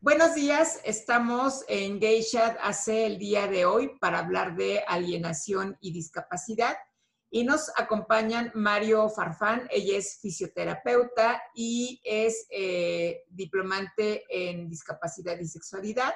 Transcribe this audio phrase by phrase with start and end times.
[0.00, 5.90] Buenos días, estamos en Geisha hace el día de hoy para hablar de alienación y
[5.90, 6.76] discapacidad
[7.30, 15.48] y nos acompañan Mario Farfán, ella es fisioterapeuta y es eh, diplomante en discapacidad y
[15.48, 16.14] sexualidad.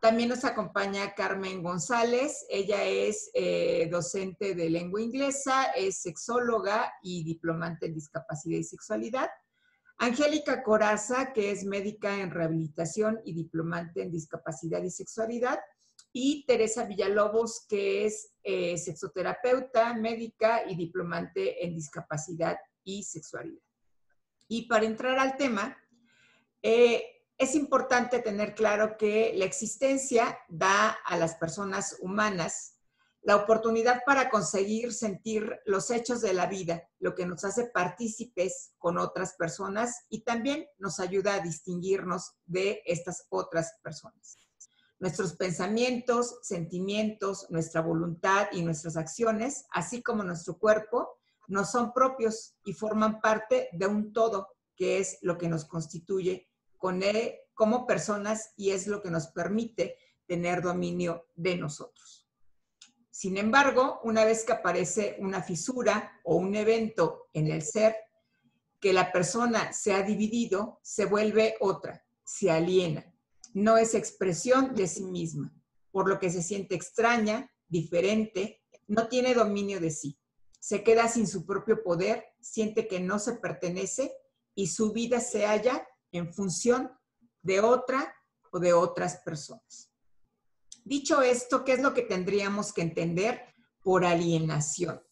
[0.00, 7.24] También nos acompaña Carmen González, ella es eh, docente de lengua inglesa, es sexóloga y
[7.24, 9.30] diplomante en discapacidad y sexualidad.
[9.98, 15.60] Angélica Coraza, que es médica en rehabilitación y diplomante en discapacidad y sexualidad.
[16.12, 23.62] Y Teresa Villalobos, que es eh, sexoterapeuta, médica y diplomante en discapacidad y sexualidad.
[24.48, 25.76] Y para entrar al tema,
[26.62, 27.04] eh,
[27.36, 32.73] es importante tener claro que la existencia da a las personas humanas
[33.24, 38.74] la oportunidad para conseguir sentir los hechos de la vida, lo que nos hace partícipes
[38.78, 44.38] con otras personas y también nos ayuda a distinguirnos de estas otras personas.
[44.98, 52.54] Nuestros pensamientos, sentimientos, nuestra voluntad y nuestras acciones, así como nuestro cuerpo, no son propios
[52.62, 56.50] y forman parte de un todo, que es lo que nos constituye
[57.54, 62.23] como personas y es lo que nos permite tener dominio de nosotros.
[63.16, 67.94] Sin embargo, una vez que aparece una fisura o un evento en el ser,
[68.80, 73.14] que la persona se ha dividido, se vuelve otra, se aliena.
[73.52, 75.54] No es expresión de sí misma,
[75.92, 80.18] por lo que se siente extraña, diferente, no tiene dominio de sí.
[80.58, 84.12] Se queda sin su propio poder, siente que no se pertenece
[84.56, 86.90] y su vida se halla en función
[87.42, 88.12] de otra
[88.50, 89.93] o de otras personas.
[90.84, 93.40] Dicho esto, ¿qué es lo que tendríamos que entender
[93.82, 95.02] por alienación?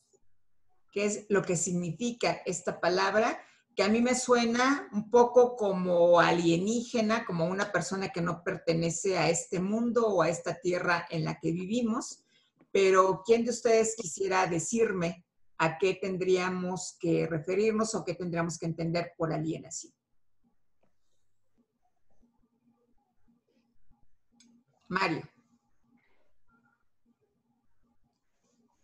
[0.93, 3.43] ¿Qué es lo que significa esta palabra?
[3.75, 9.17] Que a mí me suena un poco como alienígena, como una persona que no pertenece
[9.17, 12.23] a este mundo o a esta tierra en la que vivimos.
[12.71, 15.25] Pero ¿quién de ustedes quisiera decirme
[15.57, 19.95] a qué tendríamos que referirnos o qué tendríamos que entender por alienación?
[24.89, 25.23] Mario.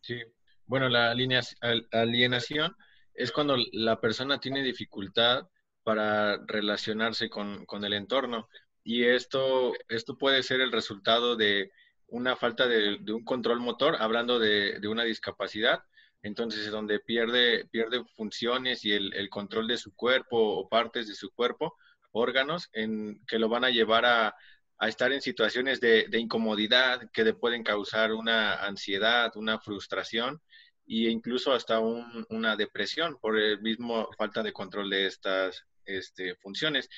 [0.09, 0.23] Sí,
[0.65, 2.75] bueno, la alienación
[3.13, 5.47] es cuando la persona tiene dificultad
[5.83, 8.49] para relacionarse con, el entorno.
[8.83, 11.73] Y esto, esto puede ser el resultado de
[12.07, 15.83] una falta de, un control motor, hablando de, una discapacidad,
[16.23, 21.17] entonces es donde pierde, pierde funciones y el, control de su cuerpo o partes de
[21.17, 21.77] su cuerpo,
[22.13, 24.35] órganos, en, que lo van a llevar a,
[24.79, 30.41] a estar en situaciones de, incomodidad que le pueden causar una ansiedad, una frustración
[30.87, 36.89] e incluso hasta una depresión por el mismo falta de control de estas este, funciones.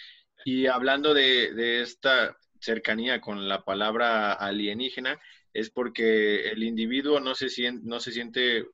[0.45, 5.19] Y hablando de, esta cercanía con la palabra alienígena,
[5.53, 8.67] es porque el individuo no se siente, no se siente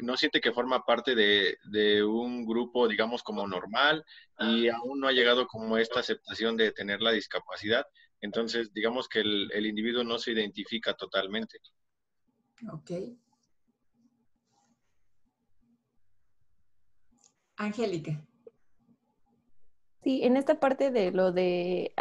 [0.00, 4.02] no siente que forma parte de, de, un grupo, digamos, como normal
[4.38, 7.84] y aún no ha llegado como esta aceptación de tener la discapacidad.
[8.22, 11.58] Entonces, digamos que el, individuo no se identifica totalmente.
[12.72, 12.90] Ok.
[17.56, 18.24] Angélica.
[20.04, 21.94] Sí, en esta parte de lo de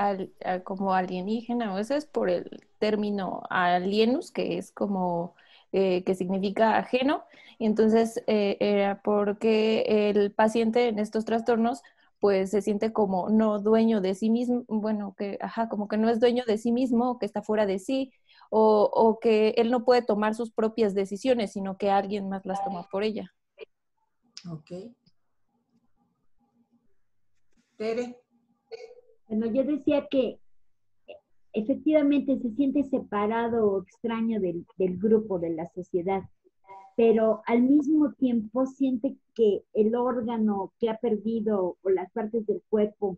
[0.63, 5.35] como alienígena, o eso es por el término alienus, que es como
[5.71, 7.25] eh, que significa ajeno,
[7.57, 11.81] y entonces eh, era porque el paciente en estos trastornos
[12.21, 16.07] pues se siente como no dueño de sí mismo, bueno, que, ajá, como que no
[16.07, 18.13] es dueño de sí mismo, que está fuera de sí,
[18.51, 22.87] o, que él no puede tomar sus propias decisiones, sino que alguien más las toma
[22.91, 23.33] por ella.
[24.47, 24.93] Ok.
[27.77, 28.19] Tere.
[29.27, 30.39] Bueno, yo decía que
[31.53, 36.21] efectivamente se siente separado o extraño del, del grupo, de la sociedad
[36.95, 42.61] pero al mismo tiempo siente que el órgano que ha perdido o las partes del
[42.69, 43.17] cuerpo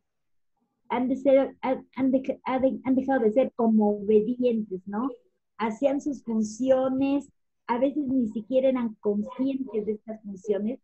[0.89, 5.09] han, de ser, han, han, dejado de ser como obedientes, ¿no?
[5.57, 7.29] Hacían sus funciones,
[7.67, 10.79] a veces ni siquiera eran conscientes de estas funciones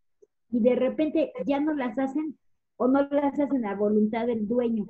[0.50, 2.38] y de repente ya no las hacen
[2.76, 4.86] o no las hacen a voluntad del dueño.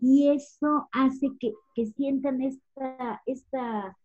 [0.00, 3.96] Y eso hace que, que sientan esta, esta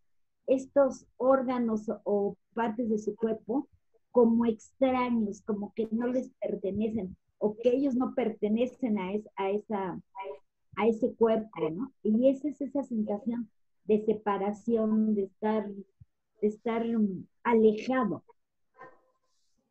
[0.46, 3.68] estos órganos o partes de su cuerpo
[4.10, 10.00] como extraños, como que no les pertenecen o que ellos no pertenecen a, a, esa,
[10.76, 11.92] a ese cuerpo, ¿no?
[12.02, 13.50] Y esa es esa sensación
[13.84, 15.68] de separación, de estar,
[16.40, 16.84] de estar
[17.42, 18.22] alejado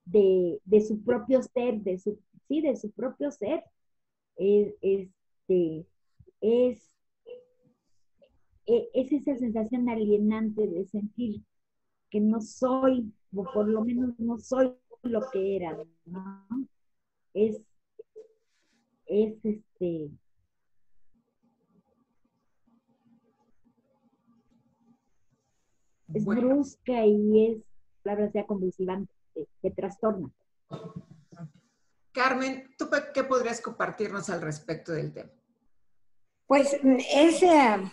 [0.05, 3.63] de, su propio ser, de su, sí, de su propio ser.
[4.35, 5.85] Es, este,
[6.41, 6.91] es
[8.65, 11.41] e, es esa sensación alienante de sentir
[12.11, 15.75] que no soy, o por lo menos no soy lo que era,
[16.05, 16.67] ¿no?
[17.33, 17.59] Es,
[19.05, 20.11] es este,
[26.13, 27.63] es brusca y es,
[28.03, 29.13] palabra sea convulsivante,
[29.61, 30.29] que trastorna.
[32.11, 35.31] Carmen, ¿tú qué podrías compartirnos al respecto del tema?
[36.45, 37.91] Pues es, eh,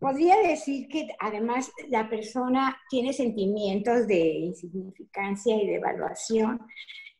[0.00, 6.60] podría decir que además la persona tiene sentimientos de insignificancia y de evaluación,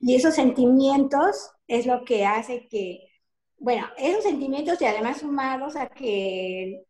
[0.00, 3.06] y esos sentimientos es lo que hace que,
[3.58, 6.84] bueno, esos sentimientos y además sumados a que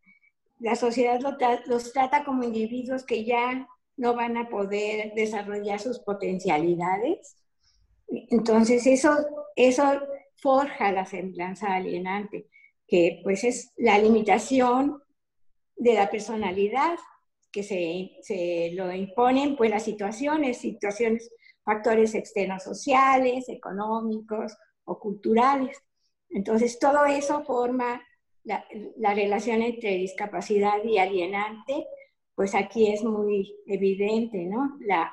[0.61, 1.19] la sociedad
[1.67, 3.67] los trata como individuos que ya
[3.97, 7.37] no van a poder desarrollar sus potencialidades.
[8.07, 9.17] Entonces eso,
[9.57, 9.85] eso
[10.37, 12.47] forja la semblanza alienante,
[12.87, 15.03] que pues es la limitación
[15.81, 16.99] de la personalidad
[17.50, 21.32] que se, se lo imponen pues las situaciones, situaciones,
[21.65, 25.82] factores externos sociales, económicos o culturales.
[26.29, 28.00] Entonces todo eso forma
[28.44, 28.65] la,
[28.99, 31.87] la, relación entre discapacidad y alienante,
[32.35, 34.76] pues aquí es muy evidente, ¿no?
[34.81, 35.11] La,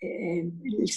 [0.00, 0.50] eh,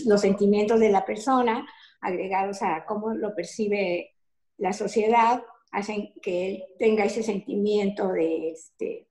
[0.05, 1.67] los sentimientos de la persona
[1.99, 4.15] agregados a cómo lo percibe
[4.57, 9.08] la sociedad hacen que él tenga ese sentimiento de, este,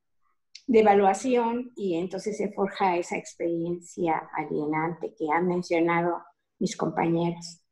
[0.69, 6.23] de evaluación y entonces se forja esa experiencia alienante que han mencionado
[6.59, 7.63] mis compañeros.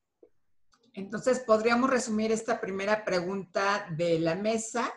[0.94, 4.90] Entonces, podríamos resumir esta primera pregunta de la mesa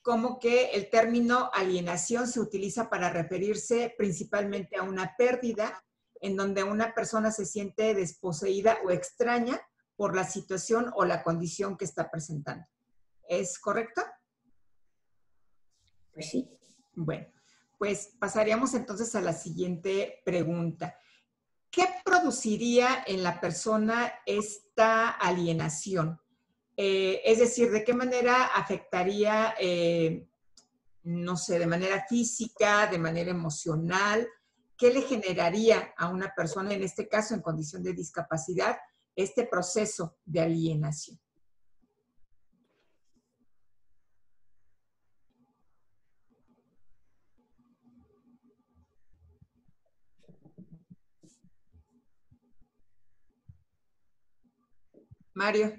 [0.00, 5.84] como que el término alienación se utiliza para referirse principalmente a una pérdida
[6.22, 9.60] en donde una persona se siente desposeída o extraña
[9.94, 12.64] por la situación o la condición que está presentando.
[13.28, 14.02] ¿Es correcto?
[16.14, 16.56] Pues sí.
[16.96, 17.26] Bueno,
[17.78, 20.96] pues pasaríamos entonces a la siguiente pregunta.
[21.70, 26.18] ¿Qué produciría en la persona esta alienación?
[26.74, 30.26] Eh, es decir, ¿de qué manera afectaría, eh,
[31.02, 34.26] no sé, de manera física, de manera emocional?
[34.76, 38.78] ¿Qué le generaría a una persona, en este caso en condición de discapacidad,
[39.14, 41.20] este proceso de alienación?
[55.36, 55.78] Mario.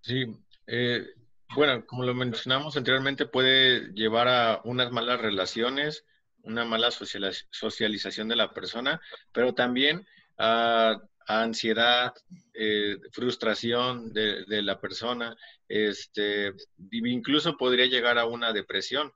[0.00, 0.26] Sí,
[0.66, 1.06] eh,
[1.54, 6.04] bueno, como lo mencionamos anteriormente, puede llevar a unas malas relaciones,
[6.42, 10.04] una mala socialización de la persona, pero también
[10.38, 12.12] a, ansiedad,
[12.52, 15.36] eh, frustración de, la persona,
[15.68, 16.52] este,
[16.90, 19.12] incluso podría llegar a una depresión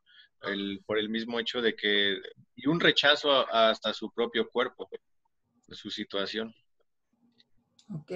[0.86, 2.16] por el mismo hecho de que,
[2.54, 4.88] y un rechazo hasta su propio cuerpo,
[5.72, 6.54] su situación.
[7.94, 8.12] Ok.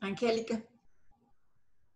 [0.00, 0.64] Angélica.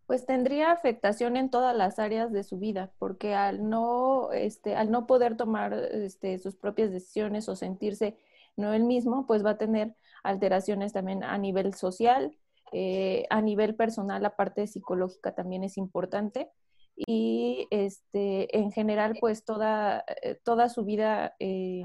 [0.06, 4.90] Pues tendría afectación en todas las áreas de su vida, porque al no, este, al
[4.90, 8.18] no poder tomar este, sus propias decisiones o sentirse
[8.56, 12.36] no él mismo, pues va a tener alteraciones también a nivel social,
[12.72, 16.50] eh, a nivel personal, la parte psicológica también es importante
[16.96, 21.84] y este, en general pues toda, eh, toda su vida eh,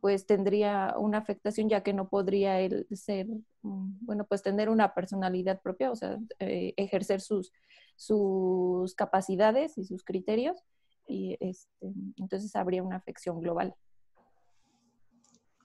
[0.00, 3.26] pues tendría una afectación ya que no podría él ser,
[3.62, 7.52] mm, bueno, pues tener una personalidad propia, o sea, eh, ejercer sus,
[7.96, 10.62] sus capacidades y sus criterios
[11.06, 13.74] y este, entonces habría una afección global.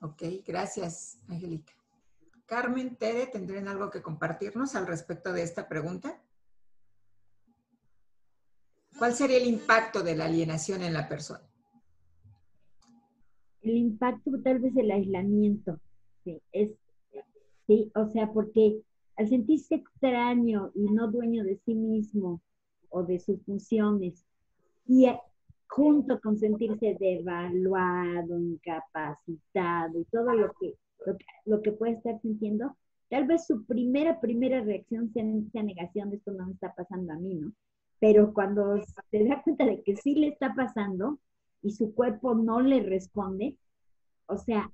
[0.02, 1.74] Ok, gracias, Angélica.
[2.46, 6.20] Carmen, Tere, ¿tendrían algo que compartirnos al respecto de esta pregunta?
[9.00, 11.40] ¿Cuál sería el impacto de la alienación en la persona?
[13.62, 15.80] El impacto tal vez el aislamiento,
[16.22, 16.72] sí, es,
[17.66, 18.82] sí, o sea, porque
[19.16, 22.42] al sentirse extraño y no dueño de sí mismo
[22.90, 24.22] o de sus funciones,
[24.86, 25.06] y
[25.66, 30.74] junto con sentirse devaluado, incapacitado y todo lo que,
[31.46, 32.76] lo que, puede estar sintiendo,
[33.08, 37.14] tal vez su primera, primera reacción sea, sea negación de esto no me está pasando
[37.14, 37.50] a mí, ¿no?
[38.00, 41.20] Pero cuando se da cuenta de que sí le está pasando
[41.62, 43.56] y su cuerpo no le responde,
[44.26, 44.72] o sea,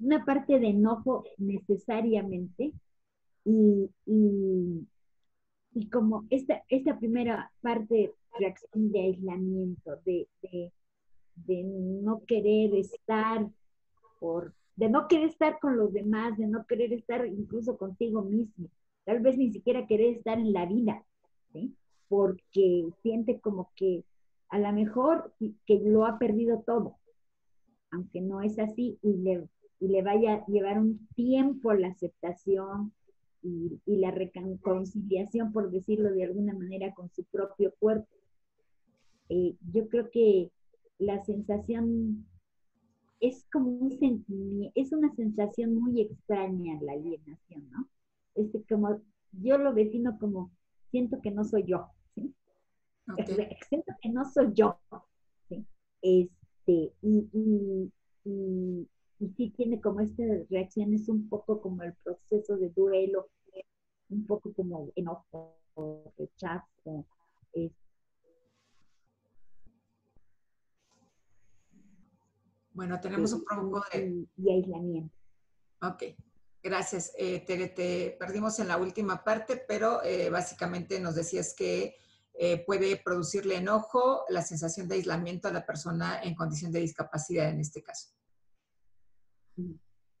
[0.00, 2.72] una parte de enojo necesariamente
[3.44, 4.88] y, y,
[5.90, 10.72] como esta, esta primera parte reacción de aislamiento, de, de,
[11.34, 13.46] de no querer estar
[14.18, 18.68] por de no querer estar con los demás, de no querer estar incluso contigo mismo,
[19.04, 21.04] tal vez ni siquiera querer estar en la vida,
[21.52, 21.74] ¿sí?
[22.08, 24.04] Porque siente como que
[24.48, 26.96] a lo mejor que lo ha perdido todo,
[27.90, 29.48] aunque no es así, y le,
[29.80, 32.92] y le vaya a llevar un tiempo la aceptación
[33.42, 38.08] y, la reconciliación, por decirlo de alguna manera, con su propio cuerpo.
[39.28, 40.50] Eh, yo creo que
[40.98, 42.26] la sensación
[43.20, 47.88] es como un sentimiento, es una sensación muy extraña la alienación, ¿no?
[48.34, 49.00] Es como,
[49.32, 50.50] yo lo defino como,
[50.90, 51.88] siento que no soy yo,
[53.16, 53.36] ¿sí?
[53.68, 54.78] Siento que no soy yo,
[55.48, 55.66] ¿sí?
[56.02, 57.92] Este, y, y,
[58.24, 58.88] y,
[59.20, 63.30] y sí tiene como estas reacciones un poco como el proceso de duelo,
[64.10, 65.56] un poco como enojo,
[66.16, 67.06] rechazo,
[72.78, 74.24] Bueno, tenemos un poco de...
[74.36, 75.12] Y, aislamiento.
[75.82, 76.04] Ok,
[76.62, 77.12] gracias.
[77.18, 81.96] Eh, te, perdimos en la última parte, pero eh, básicamente nos decías que
[82.40, 87.48] eh, puede producirle enojo, la sensación de aislamiento a la persona en condición de discapacidad
[87.48, 88.10] en este caso.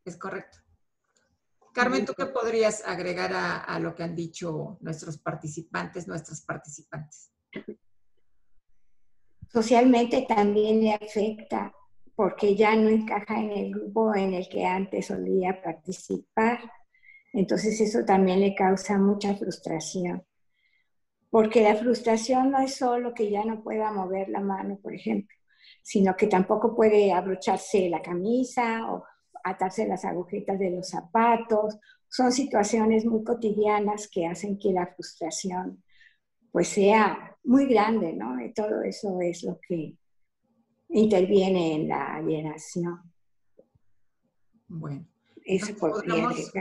[0.04, 0.58] Es correcto.
[1.72, 7.30] Carmen, ¿tú qué podrías agregar a, a lo que han dicho nuestros participantes, nuestras participantes?
[9.52, 11.72] Socialmente también le afecta
[12.16, 16.58] porque ya no encaja en el grupo en el que antes solía participar.
[17.32, 20.26] Entonces eso también le causa mucha frustración.
[21.30, 25.36] Porque la frustración no es solo que ya no pueda mover la mano, por ejemplo,
[25.82, 29.04] sino que tampoco puede abrocharse la camisa o
[29.44, 31.78] atarse las agujetas de los zapatos.
[32.08, 35.82] Son situaciones muy cotidianas que hacen que la frustración
[36.50, 38.42] pues sea muy grande, ¿no?
[38.42, 39.96] Y todo eso es lo que
[40.88, 43.02] interviene en la alienación.
[44.66, 45.06] Bueno.
[45.48, 46.52] Eso podríamos,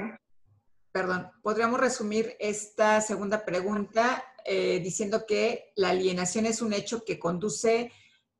[0.93, 7.19] perdón, podríamos resumir esta segunda pregunta eh, diciendo que la alienación es un hecho que
[7.19, 7.91] conduce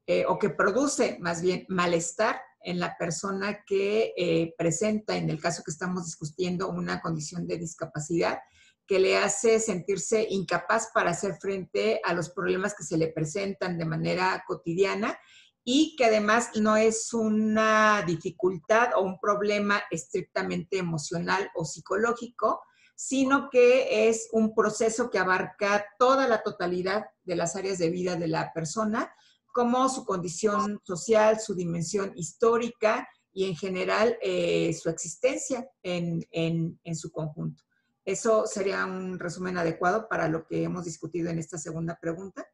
[0.05, 5.41] eh, o que produce más bien malestar en la persona que eh, presenta, en el
[5.41, 8.39] caso que estamos discutiendo, una condición de discapacidad
[8.85, 13.77] que le hace sentirse incapaz para hacer frente a los problemas que se le presentan
[13.77, 15.19] de manera cotidiana
[15.65, 22.61] y que además no es una dificultad o un problema estrictamente emocional o psicológico,
[22.97, 28.15] sino que es un proceso que abarca toda la totalidad de las áreas de vida
[28.15, 29.13] de la persona,
[29.53, 36.95] como su condición social, su dimensión histórica y en general eh, su existencia en, en
[36.95, 37.63] su conjunto.
[38.03, 42.47] ¿Eso sería un resumen adecuado para lo que hemos discutido en esta segunda pregunta?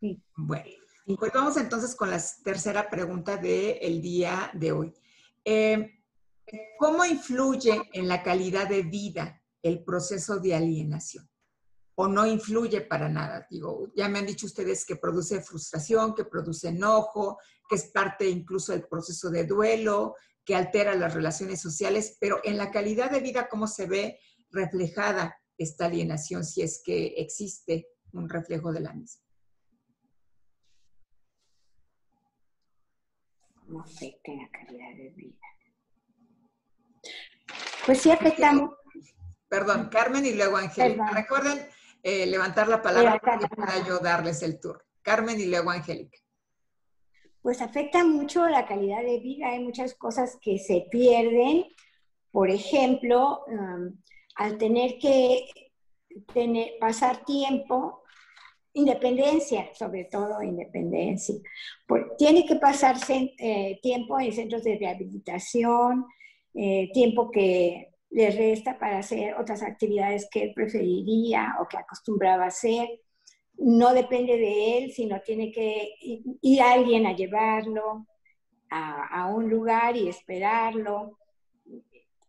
[0.00, 0.22] Sí.
[0.36, 0.70] Bueno.
[1.18, 4.94] Pues vamos entonces con la tercera pregunta del día de hoy.
[5.44, 5.97] Eh,
[6.78, 11.28] ¿Cómo influye en la calidad de vida el proceso de alienación?
[11.94, 13.46] ¿O no influye para nada?
[13.50, 17.38] Digo, ya me han dicho ustedes que produce frustración, que produce enojo,
[17.68, 20.14] que es parte incluso del proceso de duelo,
[20.44, 25.36] que altera las relaciones sociales, pero en la calidad de vida, ¿cómo se ve reflejada
[25.58, 29.28] esta alienación si es que existe un reflejo de la misma?
[33.68, 35.57] no afecta la calidad de vida.
[37.86, 38.70] Pues sí afectamos.
[39.48, 41.10] Perdón, Carmen y luego Angélica.
[41.10, 41.66] Recuerden
[42.02, 44.84] eh, levantar la palabra para yo darles el tour.
[45.02, 46.18] Carmen y luego Angélica.
[47.40, 49.48] Pues afecta mucho la calidad de vida.
[49.48, 51.64] Hay muchas cosas que se pierden.
[52.30, 53.98] Por ejemplo, um,
[54.34, 55.48] al tener que
[56.34, 58.02] tener, pasar tiempo
[58.78, 61.34] Independencia, sobre todo independencia.
[62.16, 66.06] tiene que pasarse eh, tiempo en centros de rehabilitación,
[66.54, 72.46] eh, tiempo que le resta para hacer otras actividades que él preferiría o que acostumbraba
[72.46, 72.88] hacer.
[73.58, 78.06] No depende de él, sino tiene que ir alguien a llevarlo
[78.70, 81.18] a, a un lugar y esperarlo.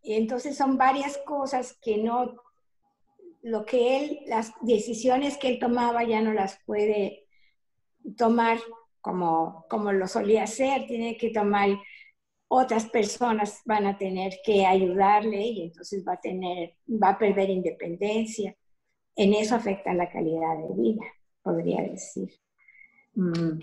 [0.04, 2.36] Entonces son varias cosas que no
[3.42, 7.26] lo que él, las decisiones que él tomaba ya no las puede
[8.18, 8.60] tomar
[9.02, 11.70] como, como lo solía hacer, tiene que tomar,
[12.50, 17.50] otras personas van a tener que ayudarle y entonces va a tener, va a perder
[17.50, 18.56] independencia.
[19.16, 21.06] En eso afecta la calidad de vida,
[21.44, 22.30] podría decir.
[23.14, 23.60] Mm.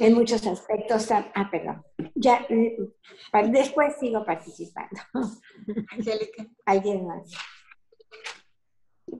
[0.00, 1.08] En muchos aspectos.
[1.12, 1.84] Ah, perdón.
[2.14, 2.76] Ya, eh,
[3.50, 5.00] después sigo participando.
[5.92, 6.46] Angélica.
[6.64, 7.30] Alguien más.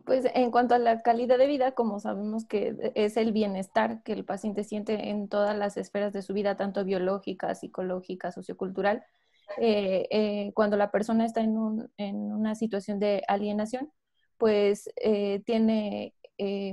[0.08, 4.14] Pues en cuanto a la calidad de vida, como sabemos que es el bienestar que
[4.14, 9.04] el paciente siente en todas las esferas de su vida, tanto biológica, psicológica, sociocultural,
[9.58, 13.92] eh, eh, cuando la persona está en, una situación de alienación,
[14.38, 16.14] pues eh, tiene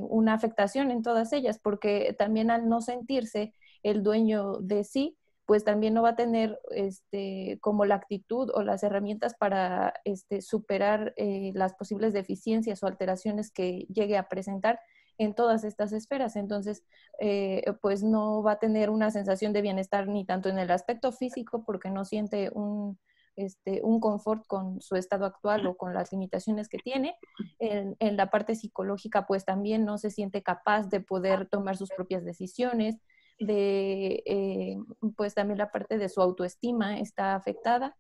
[0.08, 5.64] una afectación en todas ellas, porque también al no sentirse el dueño de sí, pues
[5.64, 11.14] también no va a tener este, como la actitud o las herramientas para este, superar
[11.18, 14.80] eh, las posibles deficiencias o alteraciones que llegue a presentar
[15.18, 16.36] en todas estas esferas.
[16.36, 16.84] Entonces,
[17.20, 21.12] eh, pues no va a tener una sensación de bienestar ni tanto en el aspecto
[21.12, 22.98] físico porque no siente un,
[23.36, 27.18] este, un confort con su estado actual o con las limitaciones que tiene.
[27.60, 31.90] En, en, la parte psicológica, pues también no se siente capaz de poder tomar sus
[31.90, 32.98] propias decisiones,
[33.40, 34.78] de, eh,
[35.16, 37.96] pues también la parte de su autoestima está afectada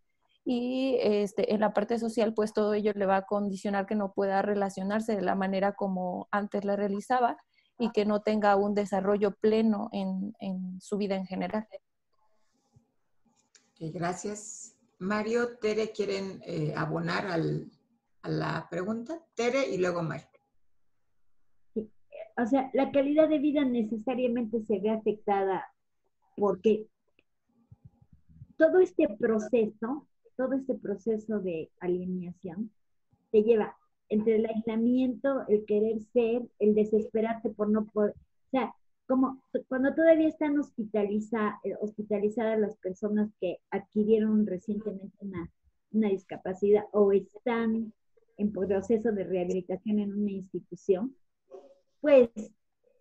[0.45, 4.13] y este, en la parte social, pues todo ello le va a condicionar que no
[4.13, 7.37] pueda relacionarse de la manera como antes la realizaba
[7.79, 11.67] y que no tenga un desarrollo pleno en, en su vida en general.
[13.79, 14.75] gracias.
[14.99, 17.69] Mario, Tere, ¿quieren eh, abonar al,
[18.21, 19.19] a la pregunta?
[19.33, 20.34] Tere y luego Mario
[22.37, 25.65] o sea, la calidad de vida necesariamente se ve afectada
[26.35, 26.87] porque
[28.57, 32.71] todo este proceso, todo este proceso de alineación,
[33.31, 33.75] te lleva
[34.09, 38.73] entre el aislamiento, el querer ser, el desesperarte por no poder, o sea,
[39.07, 45.49] como cuando todavía están hospitaliza, eh, hospitalizadas las personas que adquirieron recientemente una,
[45.91, 47.93] una discapacidad o están
[48.37, 51.15] en proceso de rehabilitación en una institución,
[52.05, 52.29] pues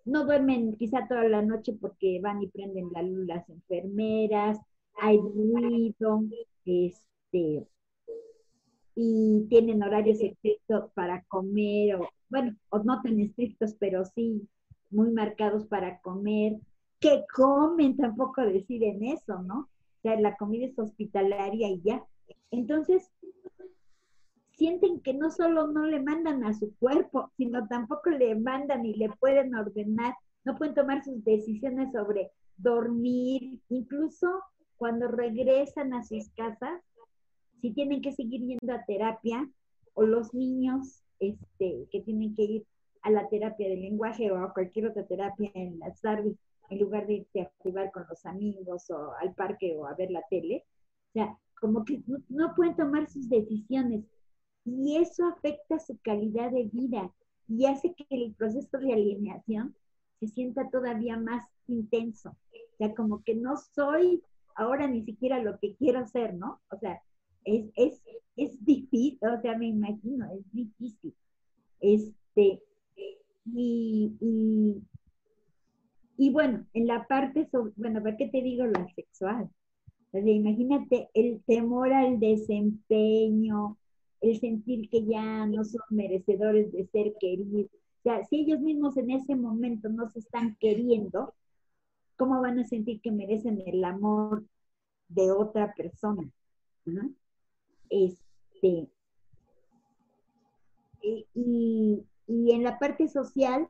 [0.06, 4.58] no duermen quizá toda la noche porque van y prenden la luz las enfermeras,
[4.94, 6.23] hay ruido,
[6.64, 7.66] este,
[8.94, 14.49] y tienen horarios estrictos para comer, o bueno, o no tan estrictos, pero sí
[14.88, 16.56] muy marcados para comer.
[16.99, 17.99] ¿Qué comen?
[17.99, 19.68] Tampoco deciden eso, ¿no?
[19.99, 22.02] O sea, la comida es hospitalaria y ya.
[22.50, 23.10] Entonces,
[24.56, 28.95] sienten que no solo no le mandan a su cuerpo, sino tampoco le mandan y
[28.95, 30.14] le pueden ordenar,
[30.45, 34.43] no pueden tomar sus decisiones sobre dormir, incluso
[34.76, 36.80] cuando regresan a sus casas,
[37.60, 39.49] si tienen que seguir yendo a terapia,
[39.95, 42.67] o los niños este, que tienen que ir
[43.02, 46.36] a la terapia del lenguaje o a cualquier otra terapia en las tardes,
[46.71, 50.10] en lugar de irse a jugar con los amigos o al parque o a ver
[50.10, 50.64] la tele.
[51.10, 54.04] O sea, como que no pueden tomar sus decisiones
[54.64, 57.12] y eso afecta su calidad de vida
[57.48, 59.74] y hace que el proceso de alineación
[60.20, 62.30] se sienta todavía más intenso.
[62.30, 64.22] O sea, como que no soy
[64.56, 66.60] ahora ni siquiera lo que quiero ser, ¿no?
[66.70, 67.00] O sea,
[67.44, 68.02] es, es,
[68.36, 71.14] es difícil, o sea, me imagino, es difícil.
[71.80, 72.62] Este,
[73.44, 74.82] y, y,
[76.16, 79.50] y bueno, en la parte, sobre, bueno, ¿para qué te digo lo sexual?
[80.12, 83.76] O sea, imagínate el temor al desempeño,
[84.25, 87.67] el sentir que ya no son merecedores de ser queridos.
[87.67, 91.34] O sea, si ellos mismos en ese momento no se están queriendo,
[92.17, 94.45] ¿cómo van a sentir que merecen el amor
[95.08, 96.30] de otra persona?
[97.91, 98.89] Este,
[101.02, 103.69] y, en la parte social,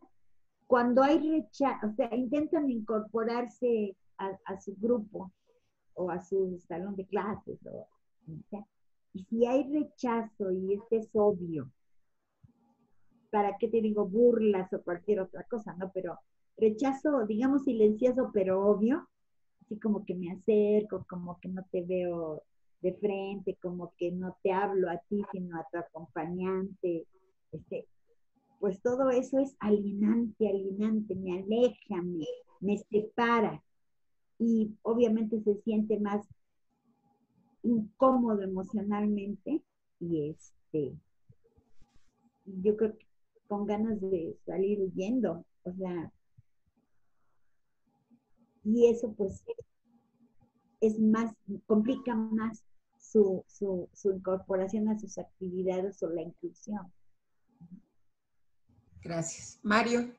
[0.69, 5.33] cuando hay rechazo, o sea, intentan incorporarse a, su grupo
[5.95, 7.89] o a su salón de clases, o,
[9.15, 11.71] y si hay rechazo y este es obvio,
[13.31, 15.91] ¿para qué te digo burlas o cualquier otra cosa, no?
[15.95, 16.19] Pero
[16.57, 19.09] rechazo, digamos silencioso, pero obvio,
[19.63, 22.43] así como que me acerco, como que no te veo
[22.81, 27.07] de frente, como que no te hablo a ti, sino a tu acompañante,
[27.53, 27.87] este,
[28.59, 32.27] pues todo eso es alienante, alienante, me aleja, me,
[32.61, 33.63] me separa.
[34.39, 36.27] Y obviamente se siente más
[37.65, 39.63] incómodo emocionalmente
[39.99, 40.95] y este,
[42.45, 43.07] yo creo que
[43.49, 46.13] con ganas de salir huyendo, o sea,
[48.65, 49.45] y eso pues
[50.81, 51.33] es más,
[51.67, 52.65] complica más
[52.99, 56.93] su, su, su incorporación a sus actividades o la inclusión.
[59.03, 59.61] Gracias.
[59.63, 60.15] Mario.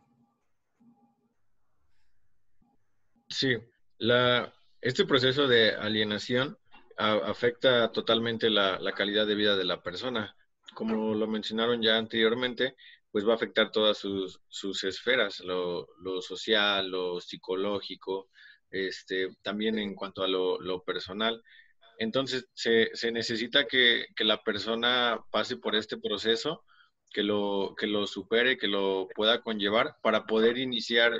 [3.29, 3.58] Sí,
[3.97, 6.58] la, este proceso de alienación
[6.97, 10.36] afecta totalmente la, calidad de vida de la persona.
[10.73, 12.75] Como lo mencionaron ya anteriormente,
[13.12, 15.88] pues va a afectar todas sus, sus esferas, lo,
[16.21, 18.29] social, lo psicológico,
[18.69, 21.41] este, también en cuanto a lo, personal.
[21.97, 26.65] Entonces, se, se necesita que, que, la persona pase por este proceso,
[27.15, 31.13] que lo, que lo supere, que lo pueda conllevar para poder iniciar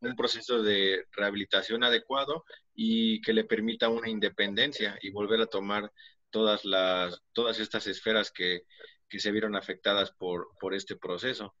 [0.00, 5.92] un proceso de rehabilitación adecuado y que le permita una independencia y volver a tomar
[6.30, 8.62] todas, las, todas estas esferas que,
[9.10, 11.54] que se vieron afectadas por, por este proceso.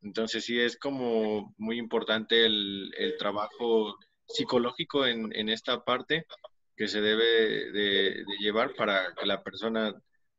[0.00, 6.24] Entonces sí es como muy importante el, el trabajo psicológico en, en, esta parte
[6.78, 7.26] que se debe
[7.72, 9.94] de, de llevar para que la persona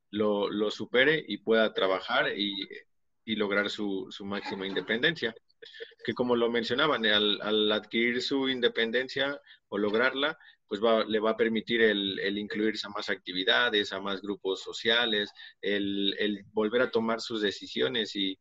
[0.10, 2.52] lo, lo, supere y pueda trabajar y,
[3.26, 5.36] y lograr su, su, máxima independencia.
[6.06, 11.32] Que como lo mencionaban, al, al, adquirir su independencia o lograrla, pues va, le va
[11.32, 17.22] a permitir el, incluirse a más actividades, a más grupos sociales, el, volver a tomar
[17.22, 18.40] sus decisiones y,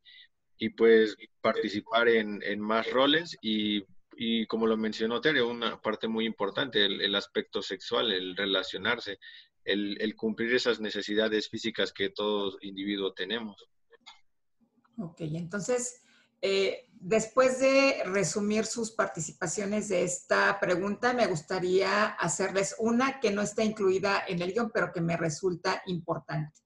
[0.58, 3.84] y pues participar en, en más roles y,
[4.16, 9.18] y, como lo mencionó Tere, una parte muy importante, el, el aspecto sexual, el relacionarse,
[9.64, 13.68] el, el, cumplir esas necesidades físicas que todo individuo tenemos.
[14.98, 16.02] Ok, entonces,
[16.40, 23.42] eh, después de resumir sus participaciones de esta pregunta, me gustaría hacerles una que no
[23.42, 26.60] está incluida en el guion, pero que me resulta importante.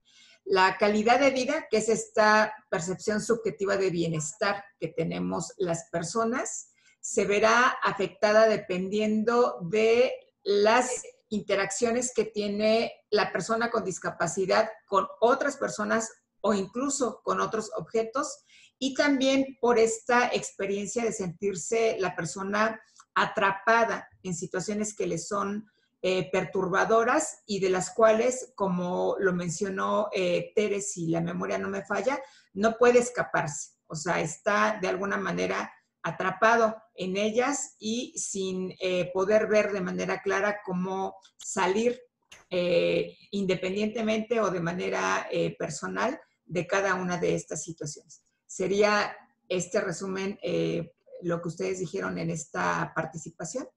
[0.45, 6.73] La calidad de vida, que es esta percepción subjetiva de bienestar que tenemos las personas,
[7.01, 10.13] se verá afectada dependiendo de
[10.43, 16.11] las interacciones que tiene la persona con discapacidad con otras personas
[16.41, 18.45] o incluso con otros objetos
[18.79, 22.81] y también por esta experiencia de sentirse la persona
[23.15, 25.69] atrapada en situaciones que le son
[26.01, 31.69] eh, perturbadoras y de las cuales, como lo mencionó eh, Tere, si la memoria no
[31.69, 32.21] me falla,
[32.55, 33.73] no puede escaparse.
[33.89, 35.73] O sea, está de alguna manera
[36.05, 42.01] atrapado en ellas y sin eh, poder ver de manera clara cómo salir
[42.49, 48.23] eh, independientemente o de manera personal de cada una de estas situaciones.
[48.47, 49.17] Sería
[49.49, 53.69] este resumen eh, lo que ustedes dijeron en esta participación.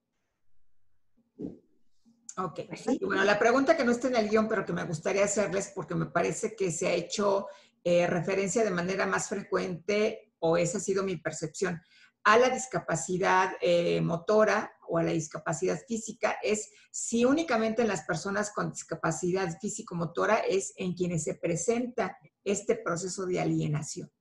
[2.38, 2.60] Ok.
[2.88, 5.72] Y bueno, la pregunta que no está en el guion, pero que me gustaría hacerles
[5.76, 7.48] porque me parece que se ha hecho
[7.84, 11.82] eh, referencia de manera más frecuente, o esa ha sido mi percepción,
[12.24, 18.04] a la discapacidad eh, motora o a la discapacidad física, es si únicamente en las
[18.04, 24.12] personas con discapacidad físico-motora es en quienes se presenta este proceso de alienación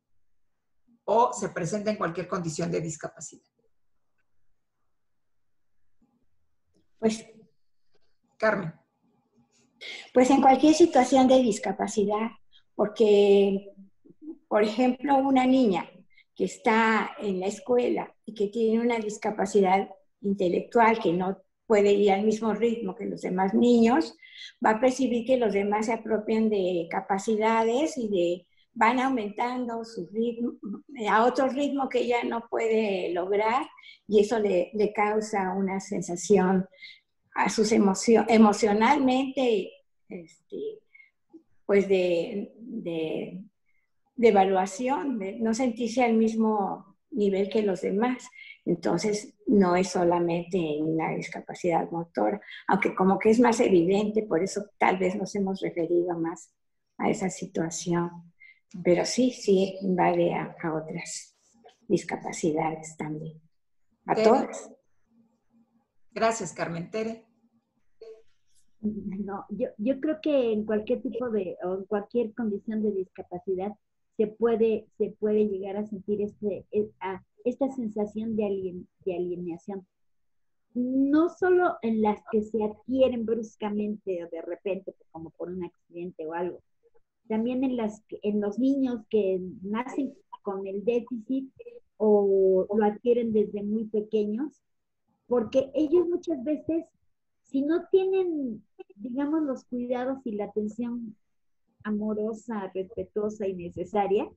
[1.05, 3.43] o se presenta en cualquier condición de discapacidad.
[6.99, 7.27] Pues
[8.41, 8.73] Carmen.
[10.15, 12.31] Pues en cualquier situación de discapacidad,
[12.75, 13.73] porque,
[14.49, 15.91] por ejemplo, una niña
[16.35, 19.91] que está en la escuela y que tiene una discapacidad
[20.23, 24.17] intelectual que no puede ir al mismo ritmo que los demás niños,
[24.65, 30.09] va a percibir que los demás se apropian de capacidades y de van aumentando su
[30.13, 30.55] ritmo
[31.09, 33.69] a otro ritmo que ella no puede lograr
[34.09, 36.67] y eso le, le causa una sensación
[37.37, 39.71] a sus emociones, emocionalmente,
[40.09, 40.81] este,
[41.67, 43.45] pues de, de,
[44.17, 48.29] de evaluación, de no sentirse al mismo nivel que los demás.
[48.65, 54.65] Entonces, no es solamente una discapacidad motora, aunque como que es más evidente, por eso
[54.79, 56.55] tal vez nos hemos referido más
[56.99, 58.11] a esa situación.
[58.85, 61.37] Pero sí, sí invade a, a otras
[61.89, 63.41] discapacidades también,
[64.07, 64.29] a Tere.
[64.29, 64.71] todas.
[66.13, 66.91] Gracias, Carmen.
[66.91, 67.25] Tere.
[68.81, 73.73] No, yo, yo creo que en cualquier tipo de, o en cualquier condición de discapacidad,
[74.17, 76.67] se puede, se puede llegar a sentir este,
[77.01, 79.87] a esta sensación de, alien, de alienación.
[80.75, 86.27] No solo en las que se adquieren bruscamente o de repente, como por un accidente
[86.27, 86.63] o algo,
[87.29, 91.51] también en, las, en los niños que nacen con el déficit
[91.97, 94.63] o lo adquieren desde muy pequeños,
[95.27, 96.87] porque ellos muchas veces,
[97.45, 98.65] si no tienen,
[98.97, 101.17] digamos, los cuidados y la atención
[101.85, 104.31] amorosa, respetuosa y necesaria,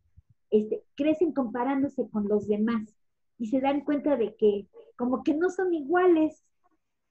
[0.54, 2.96] este, crecen comparándose con los demás
[3.40, 6.46] y se dan cuenta de que como que no son iguales,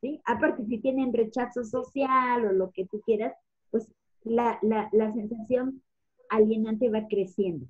[0.01, 0.21] ¿sí?
[0.25, 3.35] Aparte, si tienen rechazo social o lo que tú quieras,
[3.73, 3.91] pues
[4.23, 5.83] la, la, la sensación
[6.31, 7.67] alienante va creciendo.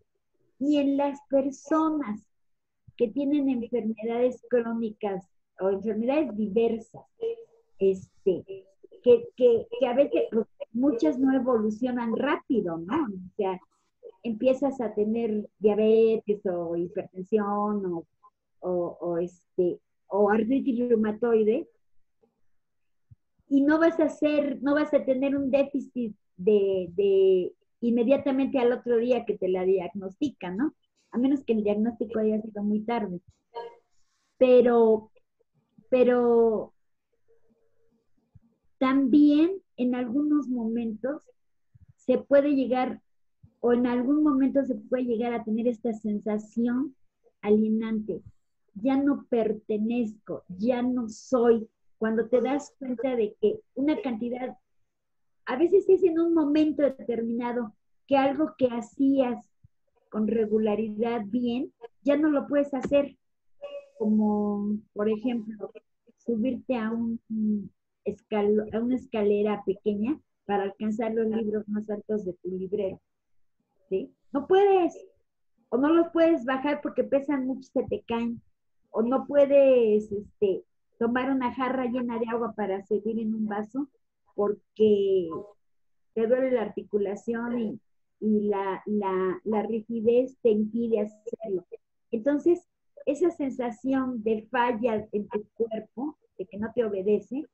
[0.58, 2.28] Y en las personas
[2.98, 5.26] que tienen enfermedades crónicas
[5.58, 7.06] o enfermedades diversas,
[7.78, 8.44] este,
[9.02, 13.04] que, que, que a veces pues, muchas no evolucionan rápido, ¿no?
[13.06, 13.58] O sea,
[14.22, 18.06] empiezas a tener diabetes o hipertensión o,
[18.60, 21.68] o, o este, o artritis reumatoide,
[23.48, 28.72] y no vas a hacer, no vas a tener un déficit de, de, inmediatamente al
[28.72, 30.74] otro día que te la diagnostican, ¿no?
[31.10, 33.20] A menos que el diagnóstico haya sido muy tarde.
[34.38, 35.10] Pero,
[35.90, 36.72] pero
[38.78, 41.22] también en algunos momentos
[41.96, 43.02] se puede llegar,
[43.64, 46.96] o en algún momento se puede llegar a tener esta sensación
[47.42, 48.20] alienante.
[48.74, 51.68] Ya no pertenezco, ya no soy.
[51.96, 54.58] Cuando te das cuenta de que una cantidad,
[55.46, 57.72] a veces es en un momento determinado,
[58.08, 59.48] que algo que hacías
[60.10, 61.72] con regularidad bien,
[62.02, 63.16] ya no lo puedes hacer.
[63.96, 65.70] Como, por ejemplo,
[66.16, 67.20] subirte a, un,
[68.72, 73.00] a una escalera pequeña para alcanzar los libros más altos de tu librero.
[74.32, 74.96] No puedes,
[75.68, 78.40] o no los puedes bajar porque pesan mucho, se te caen,
[78.90, 80.64] o no puedes este,
[80.98, 83.88] tomar una jarra llena de agua para servir en un vaso
[84.34, 85.28] porque
[86.14, 87.80] te duele la articulación y,
[88.20, 91.66] la, la rigidez te impide hacerlo.
[92.12, 92.68] Entonces,
[93.04, 97.44] esa sensación de falla en tu cuerpo, de que no te obedece,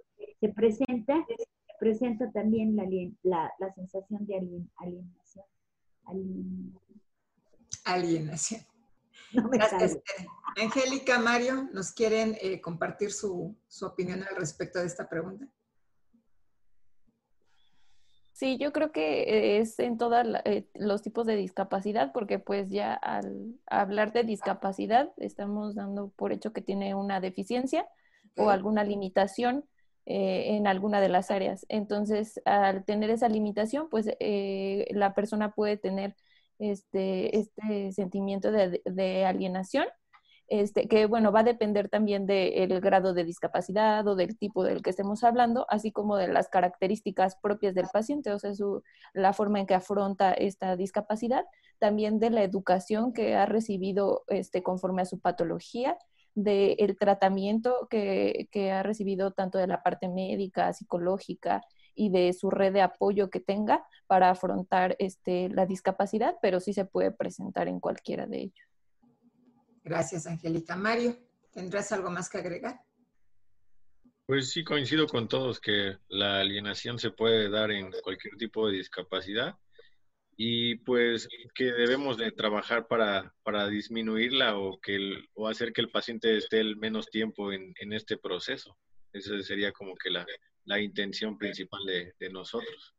[0.41, 1.25] se presenta
[1.79, 2.77] presenta también
[3.23, 5.18] la, la, sensación de alienación.
[7.85, 8.63] Alienación.
[9.33, 9.99] Gracias.
[10.57, 15.47] Angélica, Mario, ¿nos quieren eh, compartir su, su, opinión al respecto de esta pregunta?
[18.33, 22.95] Sí, yo creo que es en todos eh, los tipos de discapacidad, porque pues ya
[22.95, 27.89] al hablar de discapacidad estamos dando por hecho que tiene una deficiencia
[28.37, 29.65] o alguna limitación
[30.11, 31.67] eh, en alguna de las áreas.
[31.69, 36.17] Entonces, al tener esa limitación, pues eh, la persona puede tener
[36.59, 39.85] este, este sentimiento de, alienación,
[40.47, 44.81] este, que bueno, va a depender también del grado de discapacidad o del tipo del
[44.81, 49.35] que estemos hablando, así como de las características propias del paciente, o sea, su, la
[49.35, 51.45] forma en que afronta esta discapacidad,
[51.79, 55.99] también de la educación que ha recibido este, conforme a su patología
[56.43, 61.63] del tratamiento que, ha recibido tanto de la parte médica, psicológica
[61.95, 66.73] y de su red de apoyo que tenga para afrontar este, la discapacidad, pero sí
[66.73, 68.69] se puede presentar en cualquiera de ellos.
[69.83, 70.77] Gracias, Angélica.
[70.77, 71.17] Mario,
[71.51, 72.81] ¿tendrás algo más que agregar?
[74.27, 78.77] Pues sí, coincido con todos que la alienación se puede dar en cualquier tipo de
[78.77, 79.57] discapacidad
[80.41, 86.37] y pues que debemos de trabajar para, disminuirla o, que o hacer que el paciente
[86.37, 88.79] esté el menos tiempo en, este proceso.
[89.13, 92.95] Esa sería como que la, intención principal de, de, nosotros.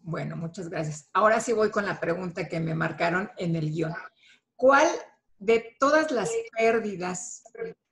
[0.00, 1.08] Bueno, muchas gracias.
[1.12, 3.94] Ahora sí voy con la pregunta que me marcaron en el guion.
[4.56, 4.88] ¿Cuál
[5.38, 7.44] de todas las pérdidas,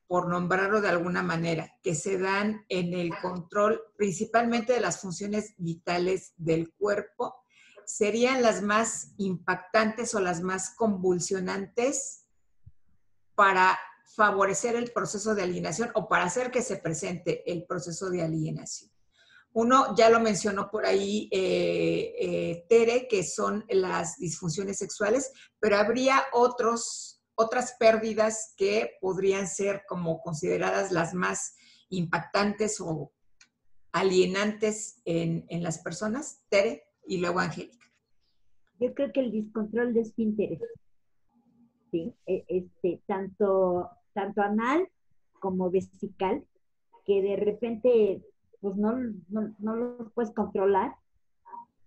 [0.09, 5.55] por nombrarlo de alguna manera, que se dan en el control principalmente de las funciones
[5.57, 7.45] vitales del cuerpo,
[7.89, 12.27] serían las más impactantes o las más convulsionantes
[13.35, 13.79] para
[14.15, 18.91] favorecer el proceso de alienación o para hacer que se presente el proceso de alienación.
[19.55, 25.79] Uno ya lo mencionó por ahí eh, eh, Tere, que son las disfunciones sexuales, pero
[25.79, 31.55] habría otros, otras pérdidas que podrían ser como consideradas las más
[31.89, 33.15] impactantes o
[33.93, 36.43] alienantes en, en las personas.
[36.51, 37.89] Tere y luego Angélica
[38.81, 40.61] yo creo que el descontrol de esfínteres,
[41.91, 42.15] ¿sí?
[42.27, 44.89] E, este, tanto, tanto anal
[45.41, 46.45] como vesical,
[47.05, 48.23] que de repente
[48.61, 48.93] pues no,
[49.29, 50.95] no, no los puedes controlar,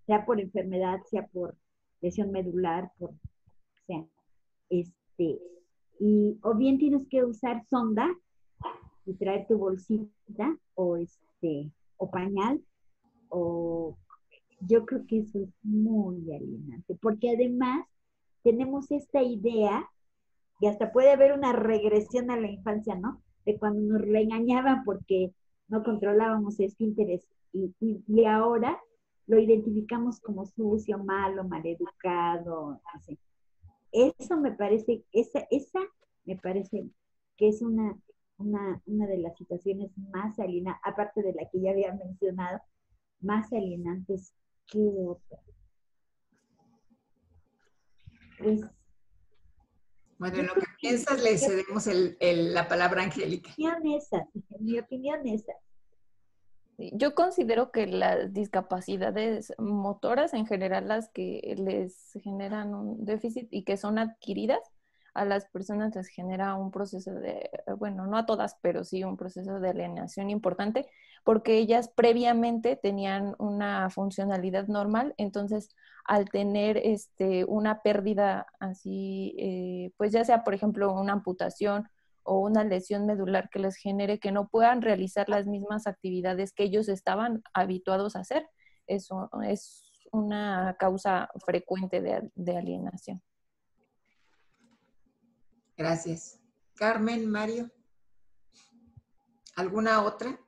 [0.05, 1.55] sea por enfermedad, sea por
[2.01, 4.05] lesión medular, por, o sea,
[4.69, 5.39] este,
[5.99, 8.09] y o bien tienes que usar sonda
[9.05, 12.61] y traer tu bolsita o este, o pañal,
[13.29, 13.97] o
[14.61, 17.85] yo creo que eso es muy alienante, porque además
[18.43, 19.89] tenemos esta idea,
[20.59, 23.21] y hasta puede haber una regresión a la infancia, ¿no?
[23.45, 25.33] De cuando nos regañaban porque
[25.67, 28.79] no controlábamos esfínteres y, y, y ahora
[29.25, 33.17] lo identificamos como sucio, malo, maleducado, así.
[33.91, 35.79] Eso me parece, esa, esa
[36.25, 36.89] me parece
[37.37, 37.97] que es una,
[38.37, 42.59] una, una de las situaciones más alienantes, aparte de la que ya había mencionado,
[43.19, 44.33] más alienantes
[50.17, 51.87] bueno, en lo que piensas le cedemos
[52.19, 53.51] la palabra a Angélica.
[53.57, 53.83] En
[54.59, 55.53] mi opinión esa.
[56.77, 63.63] Yo considero que las discapacidades motoras, en general las que les generan un déficit y
[63.63, 64.59] que son adquiridas,
[65.13, 69.17] a las personas les genera un proceso de, bueno, no a todas, pero sí un
[69.17, 70.87] proceso de alienación importante,
[71.23, 75.69] porque ellas previamente tenían una funcionalidad normal, entonces
[76.05, 81.87] al tener este, una pérdida así, eh, pues ya sea por ejemplo una amputación
[82.23, 86.63] o una lesión medular que les genere que no puedan realizar las mismas actividades que
[86.63, 88.47] ellos estaban habituados a hacer,
[88.87, 93.21] eso es una causa frecuente de alienación.
[95.77, 96.39] Gracias.
[96.75, 97.71] Carmen, Mario.
[99.55, 100.39] ¿Alguna otra?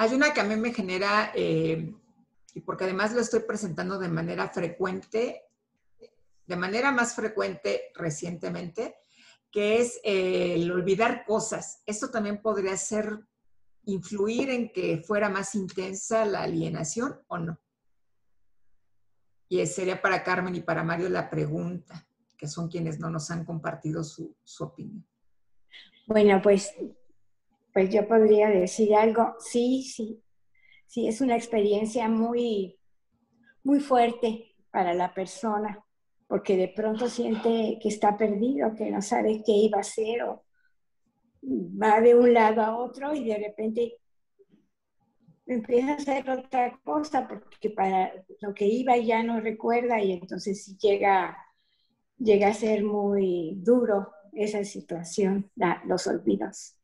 [0.00, 1.94] Hay una que a mí me genera, eh,
[2.54, 5.42] y porque además lo estoy presentando de manera frecuente,
[6.46, 8.96] de manera más frecuente recientemente,
[9.50, 11.82] que es eh, el olvidar cosas.
[11.84, 13.26] Esto también podría ser,
[13.84, 17.60] influir en que fuera más intensa la alienación o no.
[19.50, 22.08] Y sería para Carmen y para Mario la pregunta
[22.38, 25.06] que son quienes no nos han compartido su, opinión.
[26.06, 26.74] Bueno, pues,
[27.72, 30.22] pues yo podría decir algo, sí, sí,
[30.86, 32.78] sí, es una experiencia muy,
[33.62, 35.84] muy fuerte para la persona,
[36.26, 40.44] porque de pronto siente que está perdido, que no sabe qué iba a hacer, o
[41.42, 43.98] va de un lado a otro y de repente
[45.46, 50.64] empieza a hacer otra cosa, porque para lo que iba ya no recuerda y entonces
[50.64, 51.36] si llega
[52.20, 55.50] llega a ser muy duro esa situación,
[55.86, 56.76] los olvidos.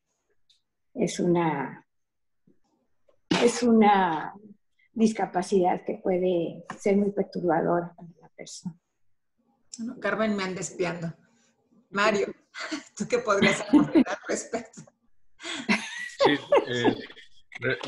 [0.99, 1.87] Es una,
[3.43, 4.35] es una
[4.93, 8.75] discapacidad que puede ser muy perturbadora para la persona.
[10.01, 11.13] Carmen me anda espiando.
[11.91, 12.29] Mario,
[12.97, 14.83] ¿tú qué podrías aportar al respecto?
[16.25, 16.33] Sí,
[16.69, 16.97] eh,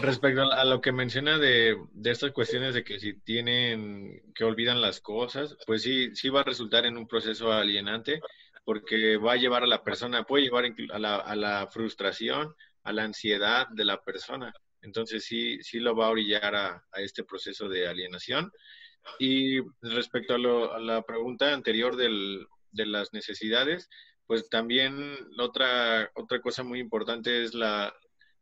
[0.01, 5.01] respecto a lo que menciona de, estas cuestiones de que si tienen, que olvidan las
[5.01, 8.21] cosas, pues sí, sí va a resultar en un proceso alienante
[8.64, 12.55] porque va a llevar a la persona, puede llevar a la, a la frustración,
[12.88, 14.53] a la ansiedad de la persona.
[14.81, 18.51] Entonces sí, sí lo va a orillar a, este proceso de alienación.
[19.18, 23.88] Y respecto a, la pregunta anterior del, de las necesidades,
[24.27, 27.92] pues también otra, otra cosa muy importante es la,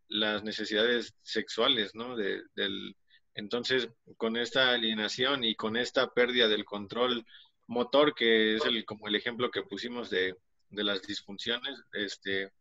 [0.08, 2.16] las necesidades sexuales, ¿no?
[2.16, 2.96] De, del,
[3.34, 7.24] entonces, con esta alienación y con esta pérdida del control
[7.66, 10.36] motor, que es el, como el ejemplo que pusimos de,
[10.70, 12.52] de las disfunciones, este,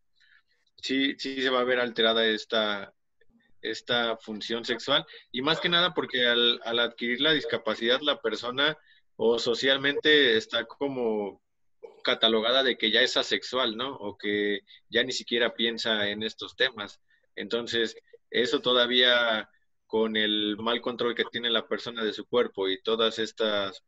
[0.76, 2.94] sí, sí se va a ver alterada esta,
[3.62, 5.04] esta función sexual.
[5.32, 8.78] Y más que nada porque al, al adquirir la discapacidad, la persona
[9.16, 11.42] o socialmente está como
[12.04, 13.96] catalogada de que ya es asexual, ¿no?
[13.96, 17.00] O que ya ni siquiera piensa en estos temas.
[17.34, 17.96] Entonces,
[18.30, 19.48] eso todavía
[19.86, 23.82] con el mal control que tiene la persona de su cuerpo y todas estas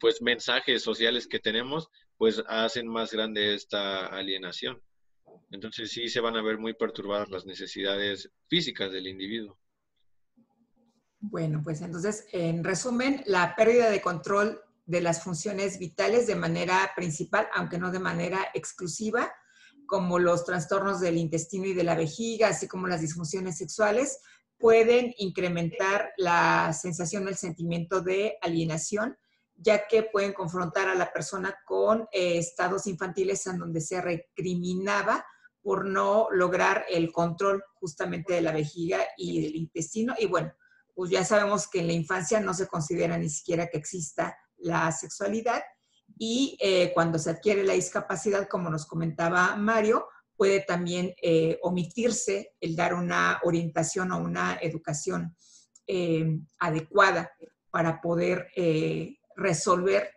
[0.00, 4.82] pues mensajes sociales que tenemos, pues hacen más grande esta alienación.
[5.54, 9.56] Entonces sí se van a ver muy perturbadas las necesidades físicas del individuo.
[11.20, 16.90] Bueno, pues entonces, en resumen, la pérdida de control de las funciones vitales de manera
[16.96, 19.32] principal, aunque no de manera exclusiva,
[19.86, 24.18] como los trastornos del intestino y de la vejiga, así como las disfunciones sexuales,
[24.58, 29.16] pueden incrementar la sensación o el sentimiento de alienación,
[29.54, 35.24] ya que pueden confrontar a la persona con eh, estados infantiles en donde se recriminaba
[35.64, 40.14] por no lograr el control justamente de la vejiga y del intestino.
[40.18, 40.52] Y bueno,
[40.94, 44.92] pues ya sabemos que en la infancia no se considera ni siquiera que exista la
[44.92, 45.62] sexualidad
[46.18, 52.52] y eh, cuando se adquiere la discapacidad, como nos comentaba Mario, puede también eh, omitirse
[52.60, 55.34] el dar una orientación o una educación
[55.86, 57.30] eh, adecuada
[57.70, 58.48] para poder
[59.34, 60.08] resolver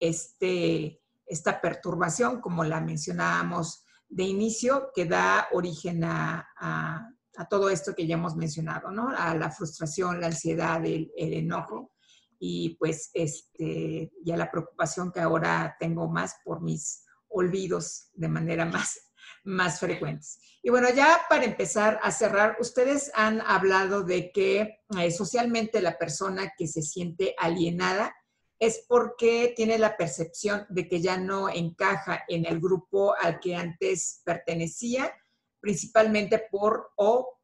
[0.00, 3.83] este, esta perturbación, como la mencionábamos
[4.14, 7.10] de inicio, que da origen a, a,
[7.50, 9.08] todo esto que ya hemos mencionado, ¿no?
[9.08, 11.94] A la frustración, la ansiedad, el enojo
[12.38, 18.64] y pues este, ya la preocupación que ahora tengo más por mis olvidos de manera
[18.66, 19.10] más,
[19.42, 20.38] más frecuentes.
[20.62, 25.98] Y bueno, ya para empezar a cerrar, ustedes han hablado de que eh, socialmente la
[25.98, 28.14] persona que se siente alienada
[28.58, 33.56] es porque tiene la percepción de que ya no encaja en el grupo al que
[33.56, 35.12] antes pertenecía,
[35.60, 37.38] principalmente por o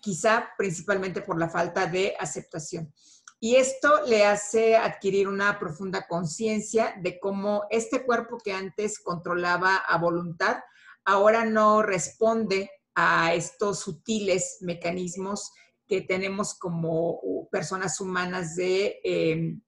[0.00, 2.92] quizá principalmente por la falta de aceptación.
[3.40, 9.76] Y esto le hace adquirir una profunda conciencia de cómo este cuerpo que antes controlaba
[9.76, 10.58] a voluntad,
[11.04, 15.52] ahora no responde a estos sutiles mecanismos
[15.86, 19.60] que tenemos como personas humanas de em,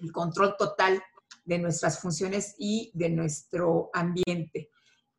[0.00, 1.02] el control total
[1.44, 4.70] de nuestras funciones y de nuestro ambiente.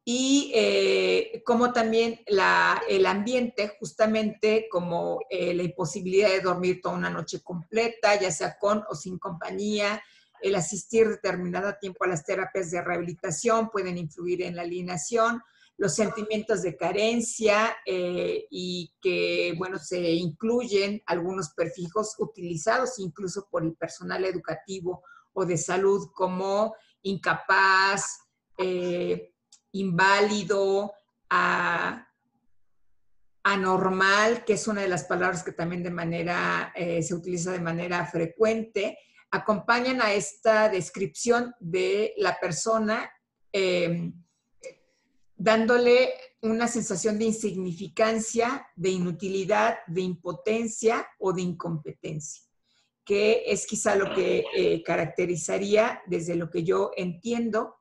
[0.05, 7.09] y eh, como también el ambiente, justamente como eh, la imposibilidad de dormir toda una
[7.09, 10.03] noche completa, ya sea con o sin compañía,
[10.41, 15.41] el asistir determinado tiempo a las terapias de rehabilitación pueden influir en la alienación,
[15.77, 23.63] los sentimientos de carencia eh, y que, bueno, se incluyen algunos prefijos utilizados incluso por
[23.63, 25.03] el personal educativo
[25.33, 28.19] o de salud como incapaz,
[29.71, 30.93] inválido,
[33.43, 37.59] anormal, que es una de las palabras que también de manera, eh, se utiliza de
[37.59, 38.97] manera frecuente,
[39.31, 43.11] acompañan a esta descripción de la persona
[45.43, 52.43] dándole una sensación de insignificancia, de inutilidad, de impotencia o de incompetencia,
[53.03, 57.75] que es quizá lo que eh, caracterizaría, desde lo que yo entiendo,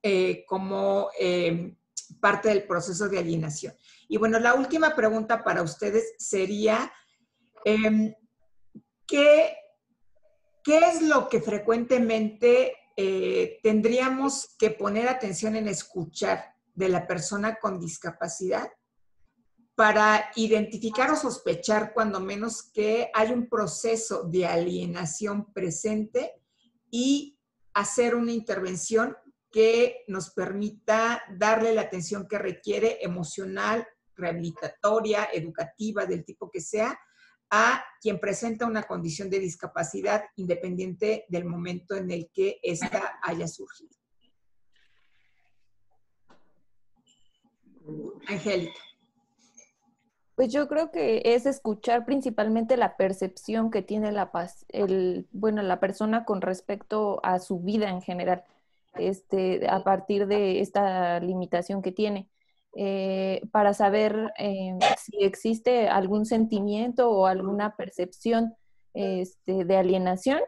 [0.00, 1.74] eh, como eh,
[2.20, 3.74] parte del proceso de alienación.
[4.06, 6.92] Y bueno, la última pregunta para ustedes sería,
[7.64, 8.14] em,
[9.08, 9.56] ¿qué,
[10.62, 17.56] ¿qué, es lo que frecuentemente eh, tendríamos que poner atención en escuchar de la persona
[17.56, 18.70] con discapacidad
[19.74, 26.32] para identificar o sospechar cuando menos que hay un proceso de alienación presente
[26.90, 27.38] y
[27.74, 29.16] hacer una intervención
[29.50, 36.98] que nos permita darle la atención que requiere emocional, rehabilitatoria, educativa, del tipo que sea,
[37.50, 43.46] a quien presenta una condición de discapacidad independiente del momento en el que ésta haya
[43.46, 43.95] surgido.
[48.28, 48.78] Angélica.
[50.34, 54.30] Pues yo creo que es escuchar principalmente la percepción que tiene la,
[54.68, 58.44] el, bueno, la persona con respecto a su vida en general
[58.98, 62.28] este, a partir de esta limitación que tiene.
[62.78, 68.54] Eh, para saber eh, si existe algún sentimiento o alguna percepción
[68.92, 70.40] este, de alienación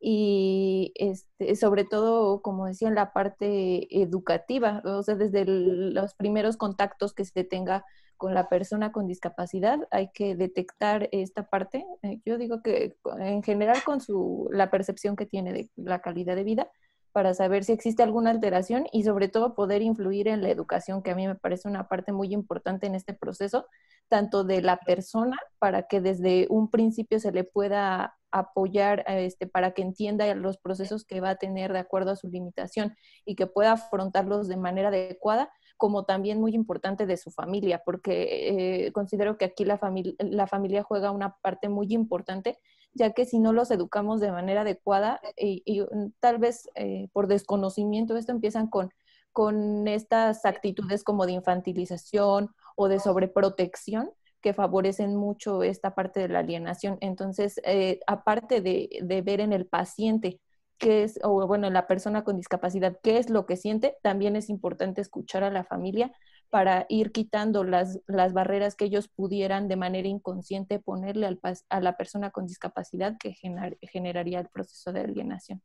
[0.00, 6.56] y este, sobre todo, como decía, en la parte educativa, o sea, desde los primeros
[6.56, 7.84] contactos que se tenga
[8.16, 11.86] con la persona con discapacidad, hay que detectar esta parte.
[12.02, 16.36] Eh, yo digo que en general con su, la percepción que tiene de la calidad
[16.36, 16.70] de vida,
[17.12, 21.10] para saber si existe alguna alteración y sobre todo poder influir en la educación, que
[21.10, 23.66] a mí me parece una parte muy importante en este proceso,
[24.08, 29.72] tanto de la persona para que desde un principio se le pueda apoyar este, para
[29.72, 32.94] que entienda los procesos que va a tener de acuerdo a su limitación
[33.24, 38.86] y que pueda afrontarlos de manera adecuada, como también muy importante de su familia, porque
[38.86, 39.80] eh, considero que aquí la,
[40.18, 42.58] la familia juega una parte muy importante
[42.94, 47.28] ya que si no los educamos de manera adecuada y, mm, tal vez eh, por
[47.28, 48.90] desconocimiento, esto empiezan con,
[49.32, 54.10] con estas actitudes como de infantilización o de sobreprotección
[54.40, 56.98] que favorecen mucho esta parte de la alienación.
[57.00, 60.40] Entonces, eh, aparte de, de, ver en el paciente
[60.78, 64.36] qué es, o bueno, en la persona con discapacidad, qué es lo que siente, también
[64.36, 66.12] es importante escuchar a la familia
[66.50, 71.80] para ir quitando las, las barreras que ellos pudieran de manera inconsciente ponerle al, a
[71.80, 73.34] la persona con discapacidad que
[73.82, 75.62] generaría el proceso de alienación.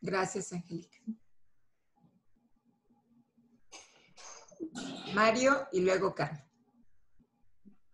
[0.00, 0.98] Gracias, Angélica.
[5.14, 6.42] Mario y luego Carmen.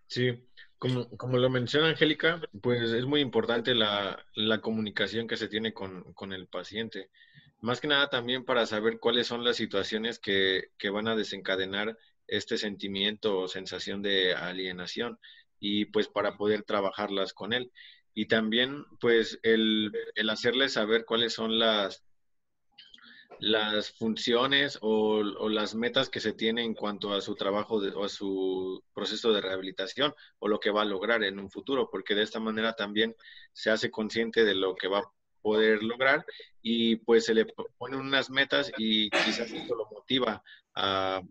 [0.07, 5.49] Sí, como, como, lo menciona Angélica, pues es muy importante la, la comunicación que se
[5.49, 7.11] tiene con, con el paciente.
[7.61, 12.57] Más que nada también para saber cuáles son las situaciones que, van a desencadenar este
[12.59, 15.19] sentimiento o sensación de alienación
[15.59, 17.71] y pues para poder trabajarlas con él.
[18.15, 22.03] Y también pues el, el hacerle saber cuáles son las,
[23.41, 28.09] las funciones o, las metas que se tiene en cuanto a su trabajo o a
[28.09, 32.23] su proceso de rehabilitación o lo que va a lograr en un futuro, porque de
[32.23, 33.17] esta manera también
[33.53, 36.25] se hace consciente de lo que va poder lograr
[36.63, 37.47] y pues se le
[37.79, 40.43] ponen unas metas y quizás esto lo motiva
[40.75, 41.23] a,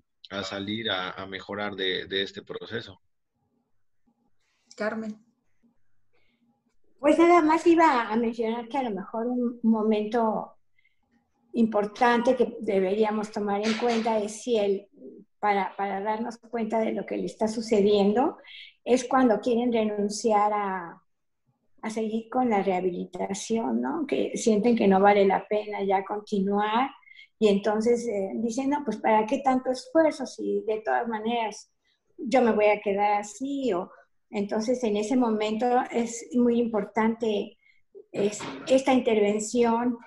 [0.44, 3.00] salir a, mejorar de, este proceso.
[4.76, 5.18] Carmen.
[7.00, 10.56] Pues nada más iba a mencionar que a lo mejor un momento
[11.54, 14.88] importante que deberíamos tomar en cuenta es si el,
[15.40, 18.38] para, para darnos cuenta de lo que le está sucediendo,
[18.84, 21.02] es cuando quieren renunciar a,
[21.82, 24.06] a seguir con la rehabilitación, ¿no?
[24.08, 26.90] Que sienten que no vale la pena ya continuar
[27.40, 31.72] y entonces eh, dicen, no, pues ¿para qué tanto esfuerzo si de todas maneras
[32.18, 33.72] yo me voy a quedar así?
[33.74, 33.92] O,
[34.30, 37.58] entonces en ese momento es muy importante
[38.12, 39.98] esta intervención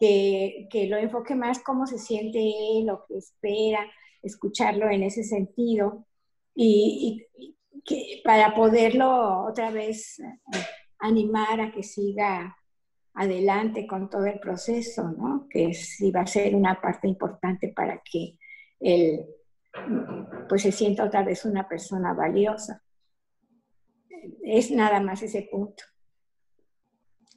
[0.00, 3.86] que, que lo enfoque más cómo se siente él, lo que espera,
[4.22, 6.06] escucharlo en ese sentido
[6.54, 7.26] y,
[7.84, 10.20] que, para poderlo otra vez
[10.98, 12.56] animar a que siga
[13.14, 15.46] adelante con todo el proceso, ¿no?
[15.48, 18.38] Que sí va a ser una parte importante para que
[18.80, 19.26] él
[20.48, 22.82] pues se sienta otra vez una persona valiosa.
[24.42, 25.84] Es nada más ese punto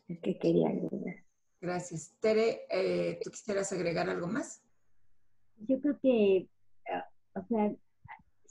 [0.08, 1.24] el que quería agregar.
[1.60, 2.16] Gracias.
[2.20, 4.62] Tere, eh, ¿tú quisieras agregar algo más?
[5.58, 6.50] Yo creo que,
[6.92, 7.76] ah, o sea,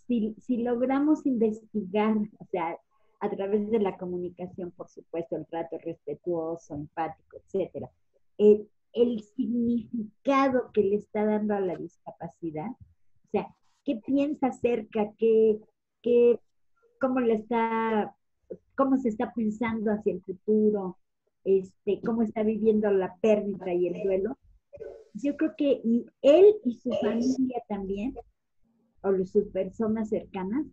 [0.07, 2.76] si, si logramos investigar, o sea,
[3.20, 7.90] a través de la comunicación, por supuesto, el trato respetuoso, empático, etcétera,
[8.38, 15.12] el, el significado que le está dando a la discapacidad, o sea, qué piensa acerca,
[15.18, 15.59] qué,
[16.02, 16.38] qué,
[17.00, 18.14] cómo le está,
[18.76, 20.98] cómo se está pensando hacia el futuro,
[21.44, 24.38] este, cómo está viviendo la pérdida y el duelo.
[25.14, 25.80] Yo creo que
[26.22, 28.14] él y su familia también,
[29.05, 30.66] o sus personas cercanas,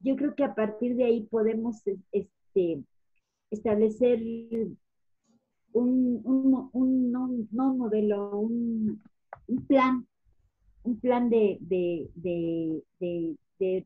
[0.00, 2.84] yo creo que a partir de ahí podemos este,
[3.50, 4.20] establecer
[5.72, 9.02] un, un, un, no, modelo, un,
[9.66, 10.06] plan,
[10.82, 13.36] un plan de, de, de,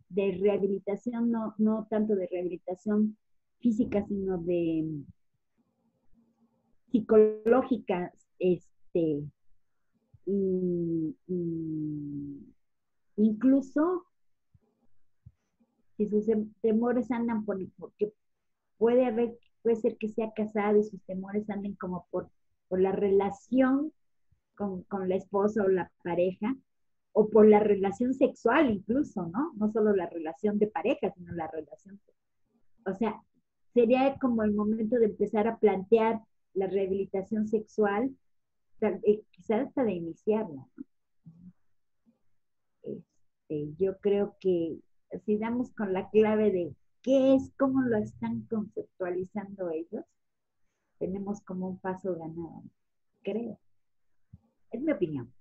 [0.08, 3.16] de, rehabilitación, no, no tanto de rehabilitación
[3.60, 4.86] física, sino de
[6.90, 9.22] psicológica, este,
[10.26, 11.16] y,
[13.16, 14.06] incluso
[15.96, 16.26] si sus
[16.60, 18.12] temores andan por, porque
[18.78, 22.30] puede haber, puede ser que sea casado y sus temores anden como por,
[22.68, 23.92] por la relación
[24.54, 26.56] con, con la esposa o la pareja,
[27.12, 29.52] o por la relación sexual incluso, ¿no?
[29.56, 32.00] No solo la relación de pareja, sino la relación.
[32.86, 33.22] O sea,
[33.74, 36.20] sería como el momento de empezar a plantear
[36.54, 38.16] la rehabilitación sexual,
[38.80, 40.66] eh, quizás hasta de iniciarla.
[43.52, 44.78] Este, yo creo que
[45.26, 50.04] si damos con la clave de qué es, cómo lo están conceptualizando ellos,
[50.98, 52.62] tenemos como un paso ganado,
[53.22, 53.58] creo.
[54.70, 55.32] Es mi opinión.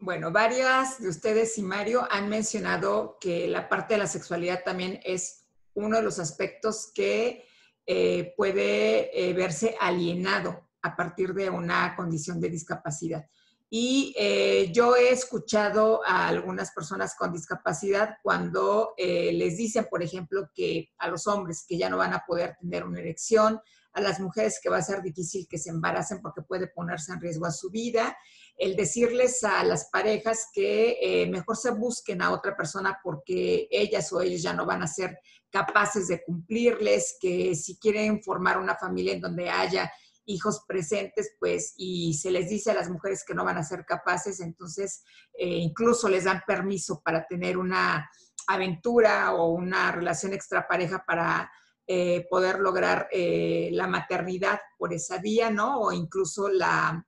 [0.00, 5.00] Bueno, varias de ustedes y Mario han mencionado que la parte de la sexualidad también
[5.04, 7.44] es uno de los aspectos que
[7.86, 13.24] eh, puede eh, verse alienado a partir de una condición de discapacidad.
[13.70, 20.48] Y eh, yo he escuchado a algunas personas con discapacidad cuando les dicen, por ejemplo,
[20.54, 23.60] que a los hombres que ya no van a poder tener una erección,
[23.94, 27.20] a las mujeres que va a ser difícil que se embaracen porque puede ponerse en
[27.20, 28.16] riesgo a su vida,
[28.56, 34.12] el decirles a las parejas que eh, mejor se busquen a otra persona porque ellas
[34.12, 38.74] o ellos ya no van a ser capaces de cumplirles, que si quieren formar una
[38.74, 39.90] familia en donde haya
[40.26, 43.84] hijos presentes, pues, y se les dice a las mujeres que no van a ser
[43.84, 45.04] capaces, entonces
[45.34, 48.08] eh, incluso les dan permiso para tener una
[48.46, 51.50] aventura o una relación extrapareja para
[51.86, 55.80] eh, poder lograr la maternidad por esa vía, ¿no?
[55.80, 57.06] O incluso la,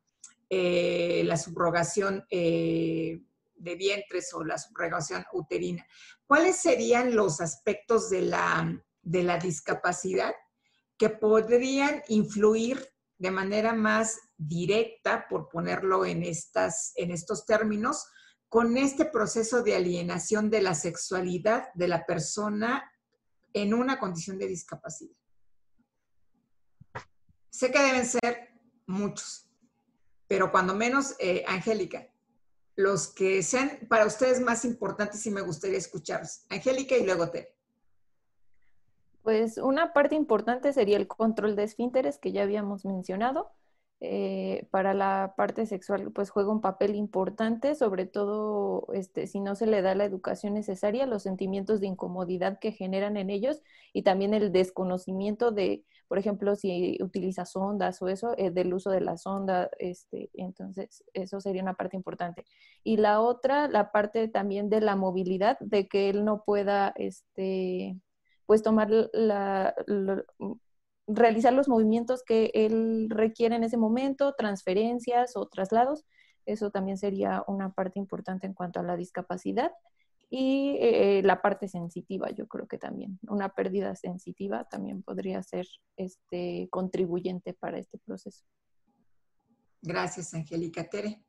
[0.48, 3.20] eh, la subrogación eh,
[3.56, 5.84] de vientres o la subrogación uterina.
[6.24, 10.32] ¿Cuáles serían los aspectos de la, de la discapacidad
[10.96, 12.86] que podrían influir
[13.18, 18.06] de manera más directa, por ponerlo en, estas, en estos términos,
[18.48, 22.92] con este proceso de alienación de la sexualidad de la persona
[23.52, 25.16] en una condición de discapacidad?
[27.50, 28.50] Sé que deben ser
[28.86, 29.50] muchos,
[30.28, 32.06] pero cuando menos, eh, Angélica,
[32.76, 36.44] los que sean para ustedes más importantes y me gustaría escucharlos.
[36.50, 37.55] Angélica y luego Tere.
[39.26, 43.50] Pues una parte importante sería el control de esfínteres que ya habíamos mencionado.
[43.98, 49.56] Eh, para la parte sexual, pues juega un papel importante, sobre todo este, si no
[49.56, 53.62] se le da la educación necesaria, los sentimientos de incomodidad que generan en ellos
[53.92, 58.90] y también el desconocimiento de, por ejemplo, si utiliza sondas o eso, eh, del uso
[58.90, 62.44] de la sonda, este, entonces eso sería una parte importante.
[62.84, 67.96] Y la otra, la parte también de la movilidad, de que él no pueda, este,
[68.46, 69.74] pues tomar la
[71.06, 76.04] realizar los movimientos que él requiere en ese momento, transferencias o traslados.
[76.46, 79.72] Eso también sería una parte importante en cuanto a la discapacidad.
[80.28, 83.18] Y eh, la parte sensitiva, yo creo que también.
[83.28, 85.66] Una pérdida sensitiva también podría ser
[85.96, 88.44] este, contribuyente para este proceso.
[89.82, 90.82] Gracias, Angélica.
[90.88, 91.22] Tere.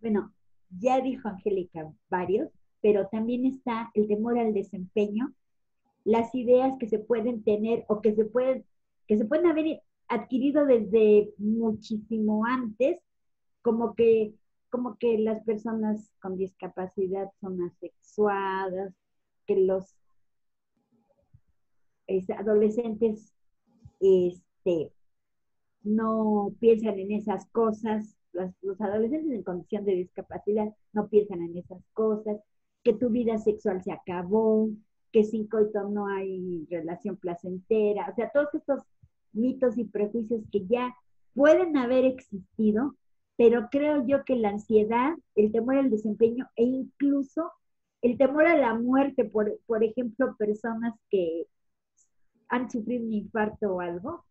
[0.00, 0.32] Bueno,
[0.70, 2.48] ya dijo Angélica varios,
[2.80, 5.34] pero también está el temor al desempeño,
[6.04, 8.64] las ideas que se pueden tener o que se pueden
[9.06, 12.98] que se pueden haber adquirido desde muchísimo antes
[13.62, 14.34] como que,
[14.70, 18.94] como que las personas con discapacidad son asexuadas,
[19.46, 19.96] que los
[22.06, 23.34] este, adolescentes
[24.00, 24.92] este,
[25.82, 31.82] no piensan en esas cosas, los, adolescentes en condición de discapacidad no piensan en esas
[31.94, 32.38] cosas,
[32.84, 34.68] que tu vida sexual se acabó,
[35.12, 38.82] que sin coito no hay relación placentera, o sea, todos estos
[39.32, 40.94] mitos y prejuicios que ya
[41.34, 42.96] pueden haber existido,
[43.36, 47.52] pero creo yo que la ansiedad, el temor al desempeño e incluso
[48.02, 51.46] el temor a la muerte, por, por ejemplo, personas que
[52.48, 54.24] han sufrido un infarto o algo,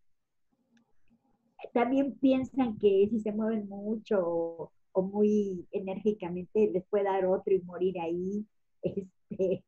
[1.73, 7.61] también piensan que si se mueven mucho o, muy enérgicamente les puede dar otro y
[7.61, 8.45] morir ahí.
[9.29, 9.63] Este,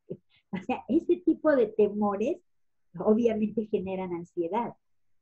[0.51, 2.37] o sea, ese tipo de temores
[2.97, 4.75] obviamente generan ansiedad.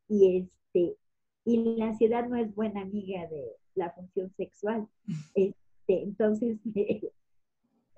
[0.07, 0.97] Y este,
[1.45, 4.87] y la ansiedad no es buena amiga de la función sexual.
[5.33, 6.57] Este, entonces,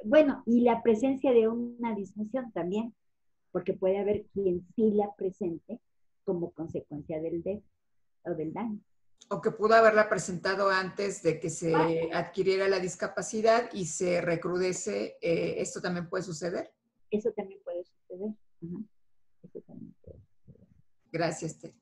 [0.03, 2.93] bueno, y la presencia de una disfunción también,
[3.51, 5.80] porque puede haber quien sí la presente
[6.23, 7.63] como consecuencia del de
[8.23, 8.80] o del daño.
[9.30, 11.73] O que pudo haberla presentado antes de que se
[12.13, 16.71] adquiriera la discapacidad y se recrudece, eh, ¿esto también puede suceder?
[17.12, 18.32] Eso también puede suceder.
[21.12, 21.76] Gracias, Tere.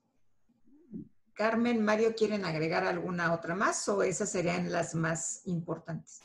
[1.34, 6.20] Carmen, Mario, ¿quieren agregar alguna otra más o esas serían las más importantes?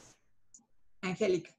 [1.02, 1.52] Angélica.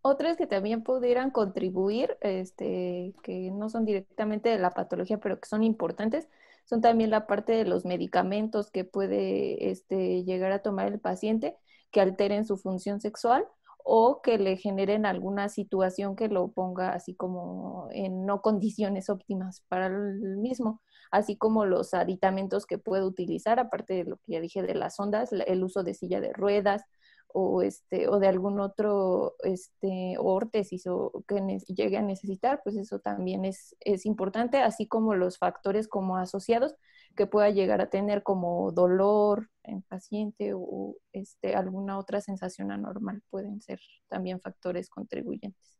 [0.00, 5.48] Otras que también pudieran contribuir, este, que no son directamente de la patología, pero que
[5.48, 6.28] son importantes,
[6.64, 11.56] son también la parte de los medicamentos que puede este, llegar a tomar el paciente
[11.90, 13.46] que alteren su función sexual
[13.84, 19.62] o que le generen alguna situación que lo ponga así como en no condiciones óptimas
[19.68, 20.80] para el mismo,
[21.10, 24.98] así como los aditamentos que puede utilizar, aparte de lo que ya dije de las
[25.00, 26.84] ondas, el uso de silla de ruedas,
[27.34, 32.98] o este o de algún otro este órtesis o que llegue a necesitar, pues eso
[32.98, 36.74] también es, es importante, así como los factores como asociados
[37.14, 43.22] que pueda llegar a tener como dolor en paciente o este, alguna otra sensación anormal
[43.30, 45.78] pueden ser también factores contribuyentes.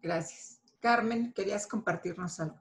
[0.00, 0.60] Gracias.
[0.80, 2.60] Carmen, ¿querías compartirnos algo?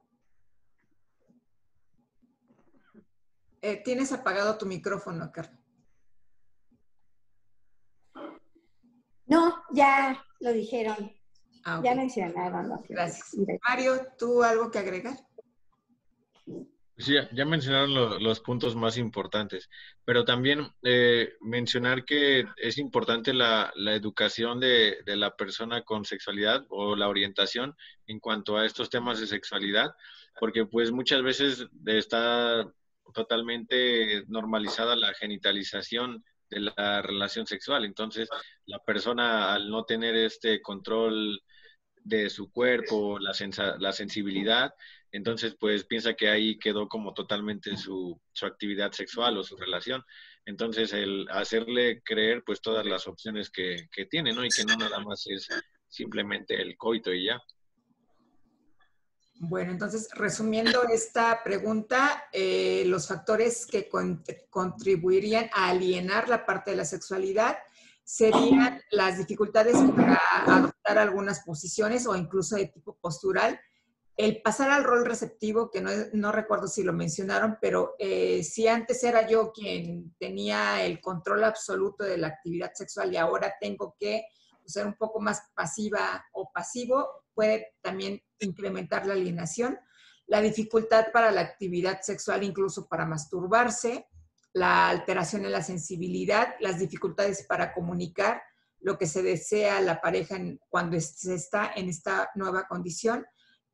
[3.61, 5.59] Eh, tienes apagado tu micrófono, Carmen.
[9.25, 11.11] No, ya lo dijeron.
[11.65, 12.81] Ah, ya mencionaron.
[12.87, 13.35] Gracias.
[13.67, 15.26] Mario, ¿tú algo que agregar?
[16.99, 19.69] Sí, ya mencionaron los puntos más importantes,
[20.03, 26.65] pero también eh, mencionar que es importante la, educación de, de, la persona con sexualidad
[26.69, 27.75] o la orientación
[28.07, 29.91] en cuanto a estos temas de sexualidad,
[30.39, 32.67] porque pues muchas veces está
[33.13, 37.85] totalmente normalizada la genitalización de la relación sexual.
[37.85, 38.29] Entonces,
[38.65, 41.41] la persona al no tener este control
[42.03, 43.33] de su cuerpo, la,
[43.79, 44.73] la sensibilidad,
[45.11, 50.03] entonces pues piensa que ahí quedó como totalmente su, su, actividad sexual o su relación.
[50.45, 54.45] Entonces el hacerle creer pues todas las opciones que, que tiene, ¿no?
[54.45, 55.47] Y que no nada más es
[55.87, 57.41] simplemente el coito y ya.
[59.39, 63.87] Bueno, entonces, resumiendo esta pregunta, eh, los factores que
[64.49, 67.57] contribuirían a alienar la parte de la sexualidad
[68.03, 73.59] serían las dificultades para adoptar algunas posiciones o incluso de tipo postural,
[74.17, 79.03] el pasar al rol receptivo, que no, recuerdo si lo mencionaron, pero eh, si antes
[79.03, 84.25] era yo quien tenía el control absoluto de la actividad sexual y ahora tengo que
[84.65, 89.79] ser un poco más pasiva o pasivo, puede también incrementar la alienación,
[90.25, 94.07] la dificultad para la actividad sexual, incluso para masturbarse,
[94.51, 98.41] la alteración en la sensibilidad, las dificultades para comunicar
[98.79, 100.37] lo que se desea a la pareja
[100.69, 103.25] cuando se está en esta nueva condición,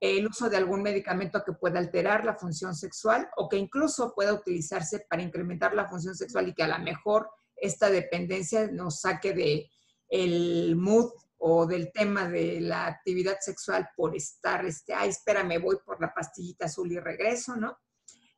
[0.03, 4.33] el uso de algún medicamento que pueda alterar la función sexual o que incluso pueda
[4.33, 9.31] utilizarse para incrementar la función sexual y que a lo mejor esta dependencia nos saque
[9.33, 9.69] de
[10.09, 15.77] el mood o del tema de la actividad sexual por estar, este, ay, espérame, voy
[15.85, 17.77] por la pastillita azul y regreso, ¿no?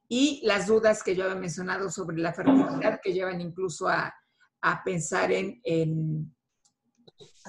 [0.08, 4.14] Y las dudas que yo había mencionado sobre la fertilidad que llevan incluso a,
[4.84, 6.36] pensar en,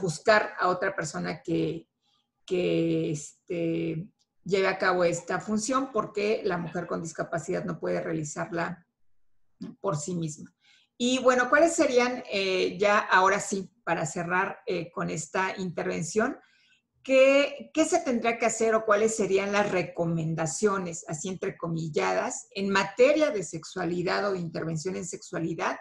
[0.00, 1.86] buscar a otra persona que,
[2.46, 4.08] que este,
[4.44, 8.86] lleve a cabo esta función porque la mujer con discapacidad no puede realizarla
[9.80, 10.54] por sí misma.
[10.96, 16.38] Y bueno, ¿cuáles serían eh, ya ahora sí, para cerrar eh, con esta intervención,
[17.02, 23.30] ¿qué, ¿qué, se tendrá que hacer o cuáles serían las recomendaciones, así entrecomilladas, en materia
[23.30, 25.76] de sexualidad o de intervención en sexualidad,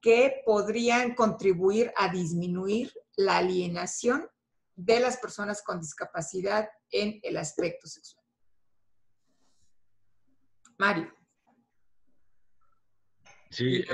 [0.00, 4.28] que podrían contribuir a disminuir la alienación
[4.76, 8.24] de las personas con discapacidad en el aspecto sexual.
[10.78, 11.14] Mario.
[13.50, 13.84] Sí,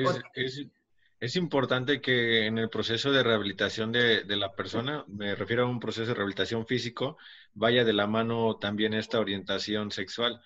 [1.20, 5.80] es, importante que en el proceso de rehabilitación de, la persona, me refiero a un
[5.80, 7.18] proceso de rehabilitación físico,
[7.52, 10.40] vaya de la mano también esta orientación sexual,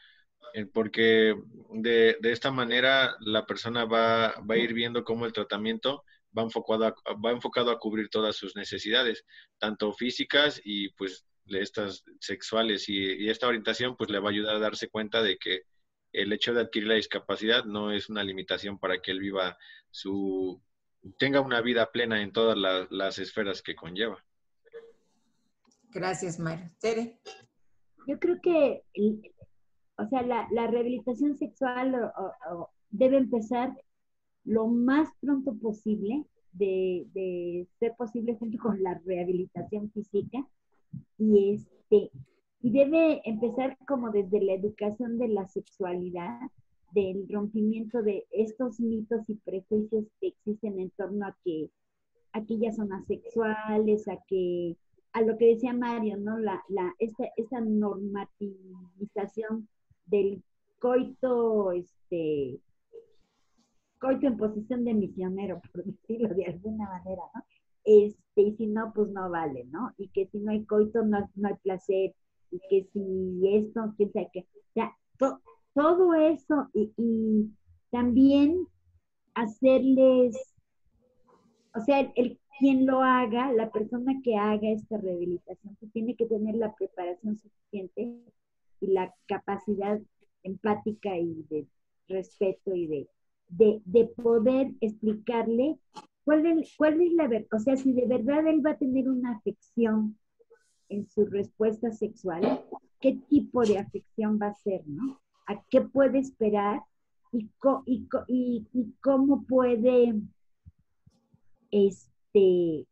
[0.53, 1.37] eh, porque
[1.71, 6.03] de, esta manera la persona va, a ir viendo cómo el tratamiento
[6.37, 9.25] va enfocado, a, va enfocado a cubrir todas sus necesidades,
[9.59, 14.57] tanto físicas y pues estas sexuales, y, y esta orientación pues le va a ayudar
[14.57, 15.63] a darse cuenta de que
[16.13, 19.59] el hecho de adquirir la discapacidad no es una limitación para que él viva
[19.91, 20.63] su,
[21.19, 22.57] tenga una vida plena en todas
[22.91, 24.25] las esferas que conlleva.
[25.91, 26.71] Gracias, Mario.
[26.81, 27.21] Tere.
[28.07, 28.83] Yo creo que,
[29.97, 32.13] o sea, la, rehabilitación sexual
[32.91, 33.73] debe empezar
[34.45, 40.47] lo más pronto posible, de, de, ser posible con la rehabilitación física.
[41.19, 42.11] Y este,
[42.61, 46.39] y debe empezar como desde la educación de la sexualidad,
[46.93, 51.69] del rompimiento de estos mitos y prejuicios que existen en torno a que
[52.33, 54.77] aquellas son asexuales, a que
[55.13, 56.39] a lo que decía Mario, ¿no?
[56.39, 59.69] La, la, esta, esta normativización
[60.07, 60.43] del
[60.79, 62.61] coito, este,
[64.05, 67.43] coito en posición de misionero, por decirlo de alguna manera, ¿no?
[67.85, 69.93] Este, y si no, pues no vale, ¿no?
[69.99, 72.15] Y que si no hay coito, no, no hay placer,
[72.51, 74.41] y que si esto, quién sabe qué.
[74.41, 74.97] O sea,
[75.75, 77.51] todo eso y,
[77.91, 78.67] también
[79.35, 80.37] hacerles,
[81.75, 86.27] o sea, el, quien lo haga, la persona que haga esta rehabilitación, pues tiene que
[86.27, 88.21] tener la preparación suficiente
[88.81, 90.01] y la capacidad
[90.43, 91.69] empática y de
[92.09, 93.09] respeto y de,
[93.49, 95.79] de, poder explicarle
[96.25, 99.09] cuál es, cuál es la verdad, o sea, si de verdad él va a tener
[99.09, 100.19] una afección
[100.89, 102.65] en su respuesta sexual,
[103.01, 105.21] qué tipo de afección va a ser, ¿no?
[105.47, 106.83] ¿A qué puede esperar
[107.33, 107.51] y,
[108.29, 110.15] y, cómo puede,
[111.71, 112.87] este,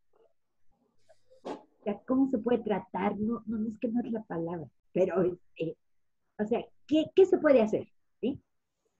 [2.07, 5.76] cómo se puede tratar, no, no es que no es la palabra, pero, este,
[6.38, 7.88] o sea, ¿qué, se puede hacer,
[8.20, 8.40] ¿sí?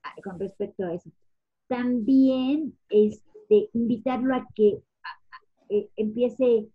[0.03, 1.11] Ah, con respecto a eso.
[1.72, 4.82] También, este, invitarlo a que
[5.70, 6.68] eh, empiece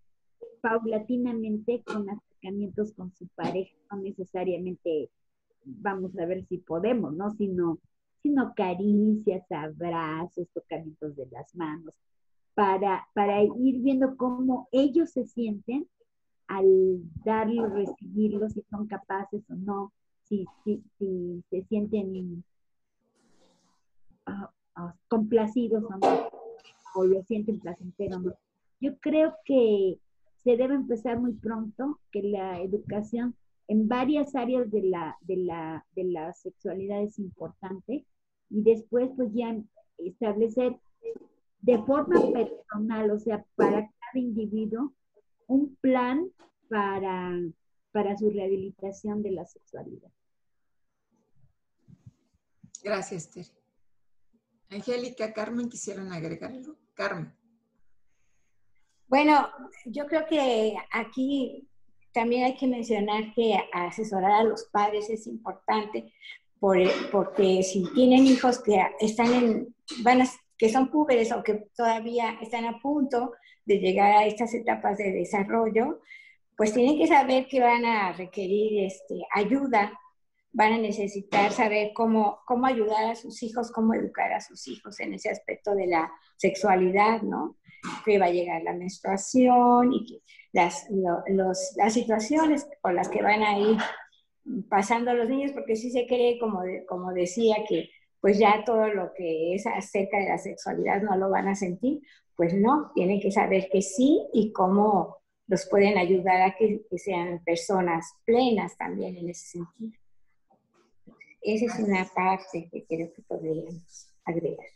[0.60, 5.08] paulatinamente con acercamientos con su pareja, no necesariamente
[5.64, 7.30] vamos a ver si podemos, ¿no?
[7.30, 7.78] Sino,
[8.24, 11.94] sino caricias, abrazos, tocamientos de las manos,
[12.54, 15.86] para, para ir viendo cómo ellos se sienten
[16.48, 19.92] al darlo, recibirlo, si son capaces o no,
[20.24, 22.42] si, si, si se sienten
[24.26, 24.50] ah,
[25.08, 26.30] complacidos o no,
[26.94, 28.22] o lo sienten placentero.
[28.80, 29.98] Yo creo que
[30.42, 33.34] se debe empezar muy pronto, que la educación
[33.66, 38.06] en varias áreas de la, de la, de la sexualidad es importante
[38.50, 39.56] y después pues ya
[39.98, 40.78] establecer
[41.60, 44.94] de forma personal, o sea, para cada individuo,
[45.48, 46.30] un plan
[46.68, 47.36] para,
[47.92, 50.10] para su rehabilitación de la sexualidad.
[52.82, 53.57] Gracias, Tere.
[54.70, 56.76] Angélica, Carmen, ¿quisieron agregarlo?
[56.94, 57.32] Carmen.
[59.06, 59.48] Bueno,
[59.86, 61.66] yo creo que aquí
[62.12, 66.12] también hay que mencionar que asesorar a los padres es importante
[66.60, 70.24] porque si tienen hijos que están en, van
[70.56, 73.32] que son púberes o que todavía están a punto
[73.64, 76.00] de llegar a estas etapas de desarrollo,
[76.56, 79.92] pues tienen que saber que van a requerir este, ayuda,
[80.58, 84.98] van a necesitar saber cómo, cómo ayudar a sus hijos, cómo educar a sus hijos
[84.98, 87.56] en ese aspecto de la sexualidad, ¿no?
[88.04, 90.20] que va a llegar la menstruación y
[90.52, 93.78] las, las situaciones por las que van a ir
[94.68, 97.90] pasando los niños, porque sí se cree, como, como decía, que
[98.20, 102.00] pues ya todo lo que es acerca de la sexualidad no lo van a sentir,
[102.34, 106.98] pues no, tienen que saber que sí y cómo los pueden ayudar a que, que
[106.98, 109.92] sean personas plenas también en ese sentido.
[111.40, 114.66] Esa es una parte que creo que podríamos agregar.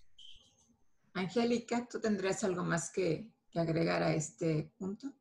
[1.14, 5.12] Angélica, ¿tú tendrías algo más que, agregar a este punto?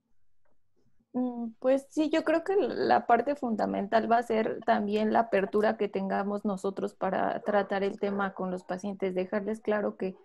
[1.13, 5.75] Mm, pues sí, yo creo que la parte fundamental va a ser también la apertura
[5.75, 10.15] que tengamos nosotros para tratar el tema con los pacientes, dejarles claro que,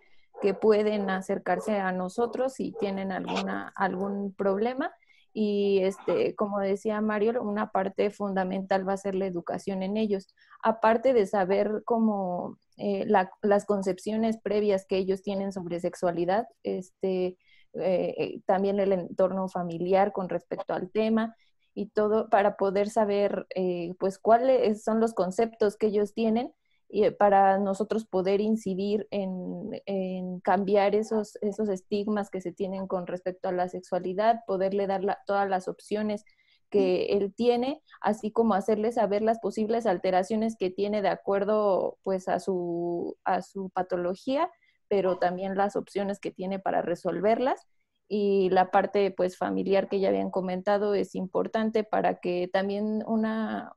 [0.40, 4.94] que pueden acercarse a nosotros si tienen alguna, algún problema
[5.38, 10.34] y este, como decía Mario, una parte fundamental va a ser la educación en ellos,
[10.62, 17.36] aparte de saber cómo eh, las concepciones previas que ellos tienen sobre sexualidad, este,
[17.74, 21.36] eh, también el entorno familiar con respecto al tema
[21.74, 26.54] y todo para poder saber eh, pues cuáles son los conceptos que ellos tienen
[26.88, 33.06] y eh, para nosotros poder incidir en, cambiar esos, esos estigmas que se tienen con
[33.06, 36.24] respecto a la sexualidad, poderle dar todas las opciones
[36.70, 42.28] que él tiene, así como hacerle saber las posibles alteraciones que tiene de acuerdo pues
[42.28, 44.50] a su, a su patología,
[44.88, 47.66] pero también las opciones que tiene para resolverlas
[48.08, 53.72] y la parte pues familiar que ya habían comentado es importante para que también una,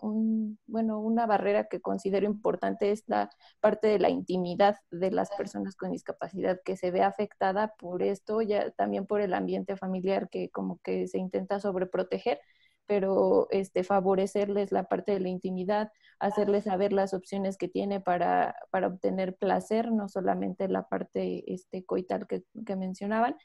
[0.67, 5.75] bueno, una barrera que considero importante es la parte de la intimidad de las personas
[5.75, 10.49] con discapacidad que se ve afectada por esto, ya también por el ambiente familiar que
[10.51, 12.39] como que se intenta sobreproteger
[12.85, 18.55] pero este, favorecerles la parte de la intimidad, hacerles saber las opciones que tiene para,
[18.71, 23.37] para obtener placer, no solamente la parte este, coital que, que mencionaban,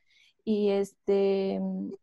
[0.46, 1.58] y este,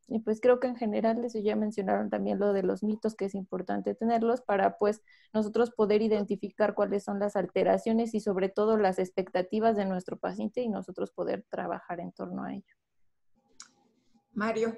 [0.07, 3.25] y pues creo que en general eso ya mencionaron también lo de los mitos, que
[3.25, 8.77] es importante tenerlos para pues nosotros poder identificar cuáles son las alteraciones y sobre todo
[8.77, 12.75] las expectativas de nuestro paciente y nosotros poder trabajar en torno a ello.
[14.33, 14.77] Mario.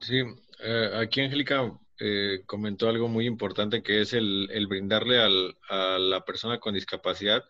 [0.00, 0.22] Sí,
[0.64, 5.98] eh, aquí Angélica eh, comentó algo muy importante que es el, el brindarle al, a
[5.98, 7.44] la persona con discapacidad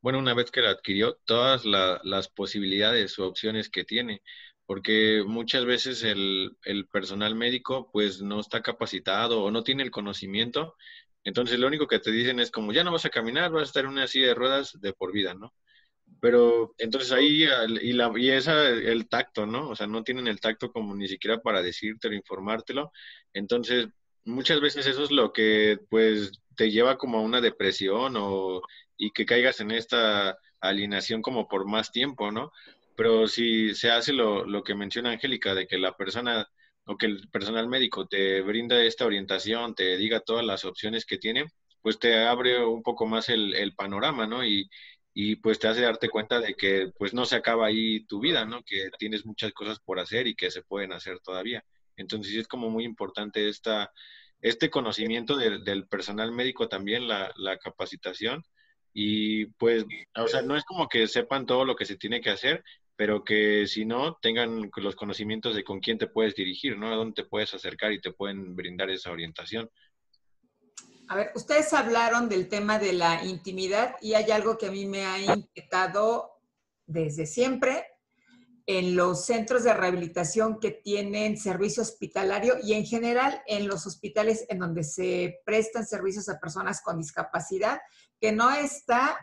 [0.00, 4.22] bueno, una vez que la adquirió, todas las posibilidades o opciones que tiene,
[4.66, 6.56] porque muchas veces el,
[6.92, 10.76] personal médico pues no está capacitado o no tiene el conocimiento,
[11.24, 13.66] entonces lo único que te dicen es como ya no vas a caminar, vas a
[13.66, 15.54] estar en una silla de ruedas de por vida, ¿no?
[16.20, 17.44] Pero entonces ahí,
[17.82, 19.70] y, y esa, el tacto, ¿no?
[19.70, 22.92] O sea, no tienen el tacto como ni siquiera para decírtelo, informártelo.
[23.32, 23.88] Entonces,
[24.24, 28.62] muchas veces eso es lo que pues te lleva como a una depresión o
[28.98, 32.52] y que caigas en esta alineación como por más tiempo, ¿no?
[32.96, 36.48] Pero si se hace lo, lo que menciona Angélica, de que la persona
[36.84, 41.18] o que el personal médico te brinda esta orientación, te diga todas las opciones que
[41.18, 41.46] tiene,
[41.82, 44.44] pues te abre un poco más el, el panorama, ¿no?
[44.44, 44.68] Y,
[45.14, 48.44] y pues te hace darte cuenta de que pues no se acaba ahí tu vida,
[48.44, 48.62] ¿no?
[48.64, 51.64] Que tienes muchas cosas por hacer y que se pueden hacer todavía.
[51.96, 53.92] Entonces es como muy importante esta,
[54.40, 58.44] este conocimiento del personal médico también, la, la capacitación,
[59.00, 59.84] y pues,
[60.16, 62.64] o sea, no es como que sepan todo lo que se tiene que hacer,
[62.96, 66.92] pero que si no, tengan los conocimientos de con quién te puedes dirigir, ¿no?
[66.92, 69.70] A dónde te puedes acercar y te pueden brindar esa orientación.
[71.06, 74.84] A ver, ustedes hablaron del tema de la intimidad y hay algo que a mí
[74.84, 76.32] me ha inquietado
[76.84, 77.86] desde siempre
[78.68, 84.44] en los centros de rehabilitación que tienen servicio hospitalario y en general en los hospitales
[84.50, 87.80] en donde se prestan servicios a personas con discapacidad
[88.20, 89.16] que no está,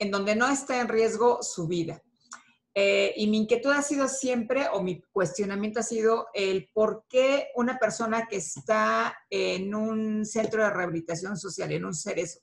[0.00, 2.02] en donde no está en riesgo su vida.
[2.74, 7.46] Eh, y mi inquietud ha sido siempre, o mi cuestionamiento ha sido el por qué
[7.54, 12.40] una persona que está en un centro de rehabilitación social, en un cerezo,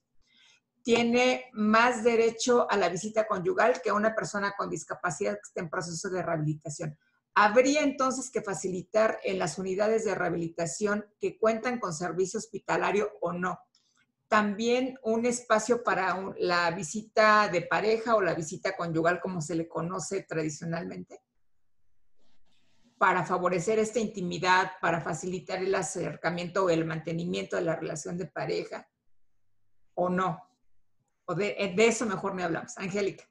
[0.88, 5.70] tiene más derecho a la visita conyugal que una persona con discapacidad que está en
[5.70, 6.98] proceso de rehabilitación.
[7.36, 13.34] Habría entonces que facilitar en las unidades de rehabilitación que cuentan con servicio hospitalario o
[13.34, 13.60] no
[14.30, 19.68] también un espacio para la visita de pareja o la visita conyugal, como se le
[19.68, 21.22] conoce tradicionalmente,
[22.98, 28.28] para favorecer esta intimidad, para facilitar el acercamiento o el mantenimiento de la relación de
[28.28, 28.88] pareja,
[29.94, 30.47] o no.
[31.28, 32.78] O de, de eso mejor me hablamos.
[32.78, 33.26] Angélica.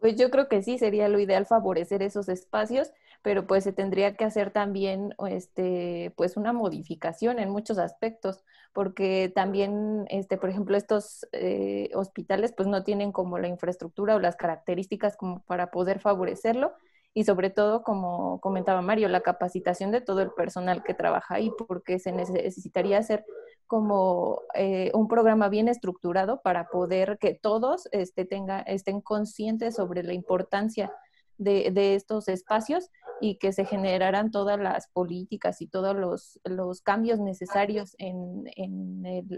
[0.00, 4.16] Pues yo creo que sí, sería lo ideal favorecer esos espacios pero pues se tendría
[4.16, 10.76] que hacer también este, pues una modificación en muchos aspectos, porque también, este, por ejemplo,
[10.76, 16.00] estos eh, hospitales pues no tienen como la infraestructura o las características como para poder
[16.00, 16.72] favorecerlo
[17.14, 21.52] y sobre todo, como comentaba Mario, la capacitación de todo el personal que trabaja ahí,
[21.68, 23.24] porque se necesitaría hacer
[23.72, 28.28] como eh, un programa bien estructurado para poder que todos este,
[28.66, 30.92] estén conscientes sobre la importancia
[31.38, 32.90] de, estos espacios
[33.22, 38.44] y que se generaran todas las políticas y todos los, cambios necesarios en,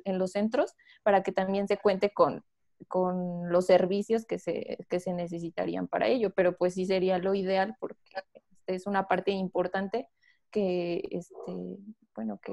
[0.05, 0.74] los centros
[1.05, 2.43] para que también se cuente con,
[3.53, 6.35] los servicios que se, que necesitarían para ello.
[6.35, 8.01] Pero pues sí sería lo ideal porque
[8.66, 10.09] es una parte importante
[10.51, 11.53] que, este,
[12.16, 12.53] bueno, que,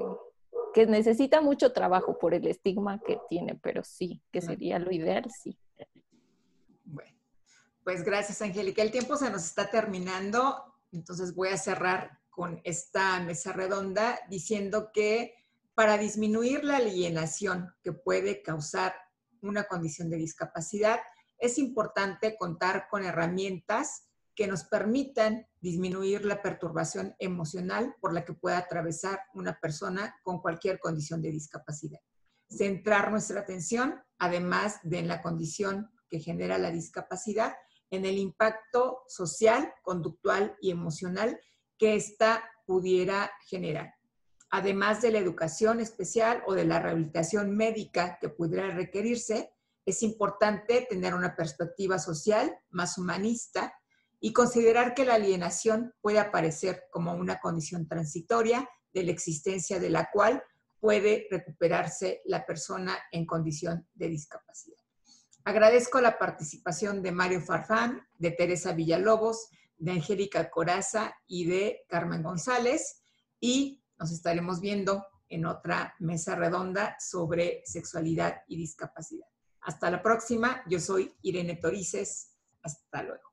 [0.72, 5.30] que necesita mucho trabajo por el estigma que tiene, pero sí, que sería lo ideal,
[5.30, 5.58] sí.
[6.84, 7.16] Bueno.
[7.84, 8.82] Pues gracias, Angélica.
[8.82, 10.74] El tiempo se nos está terminando.
[10.92, 15.34] Entonces voy a cerrar con esta mesa redonda diciendo que
[15.74, 18.94] para disminuir la alienación que puede causar
[19.40, 21.00] una condición de discapacidad,
[21.38, 28.32] es importante contar con herramientas que nos permitan disminuir la perturbación emocional por la que
[28.32, 32.00] pueda atravesar una persona con cualquier condición de discapacidad.
[32.48, 37.54] Centrar nuestra atención, además de en la condición que genera la discapacidad,
[37.90, 41.38] en el impacto social, conductual y emocional
[41.78, 43.94] que ésta pudiera generar.
[44.50, 49.52] Además de la educación especial o de la rehabilitación médica que pudiera requerirse,
[49.84, 53.74] es importante tener una perspectiva social más humanista
[54.24, 59.90] y considerar que la alienación puede aparecer como una condición transitoria de la existencia de
[59.90, 60.44] la cual
[60.78, 64.78] puede recuperarse la persona en condición de discapacidad.
[65.44, 72.22] Agradezco la participación de Mario Farfán, de Teresa Villalobos, de Angélica Coraza y de Carmen
[72.22, 73.02] González
[73.40, 79.26] y nos estaremos viendo en otra mesa redonda sobre sexualidad y discapacidad.
[79.62, 82.36] Hasta la próxima, yo soy Irene Torices.
[82.62, 83.31] Hasta luego.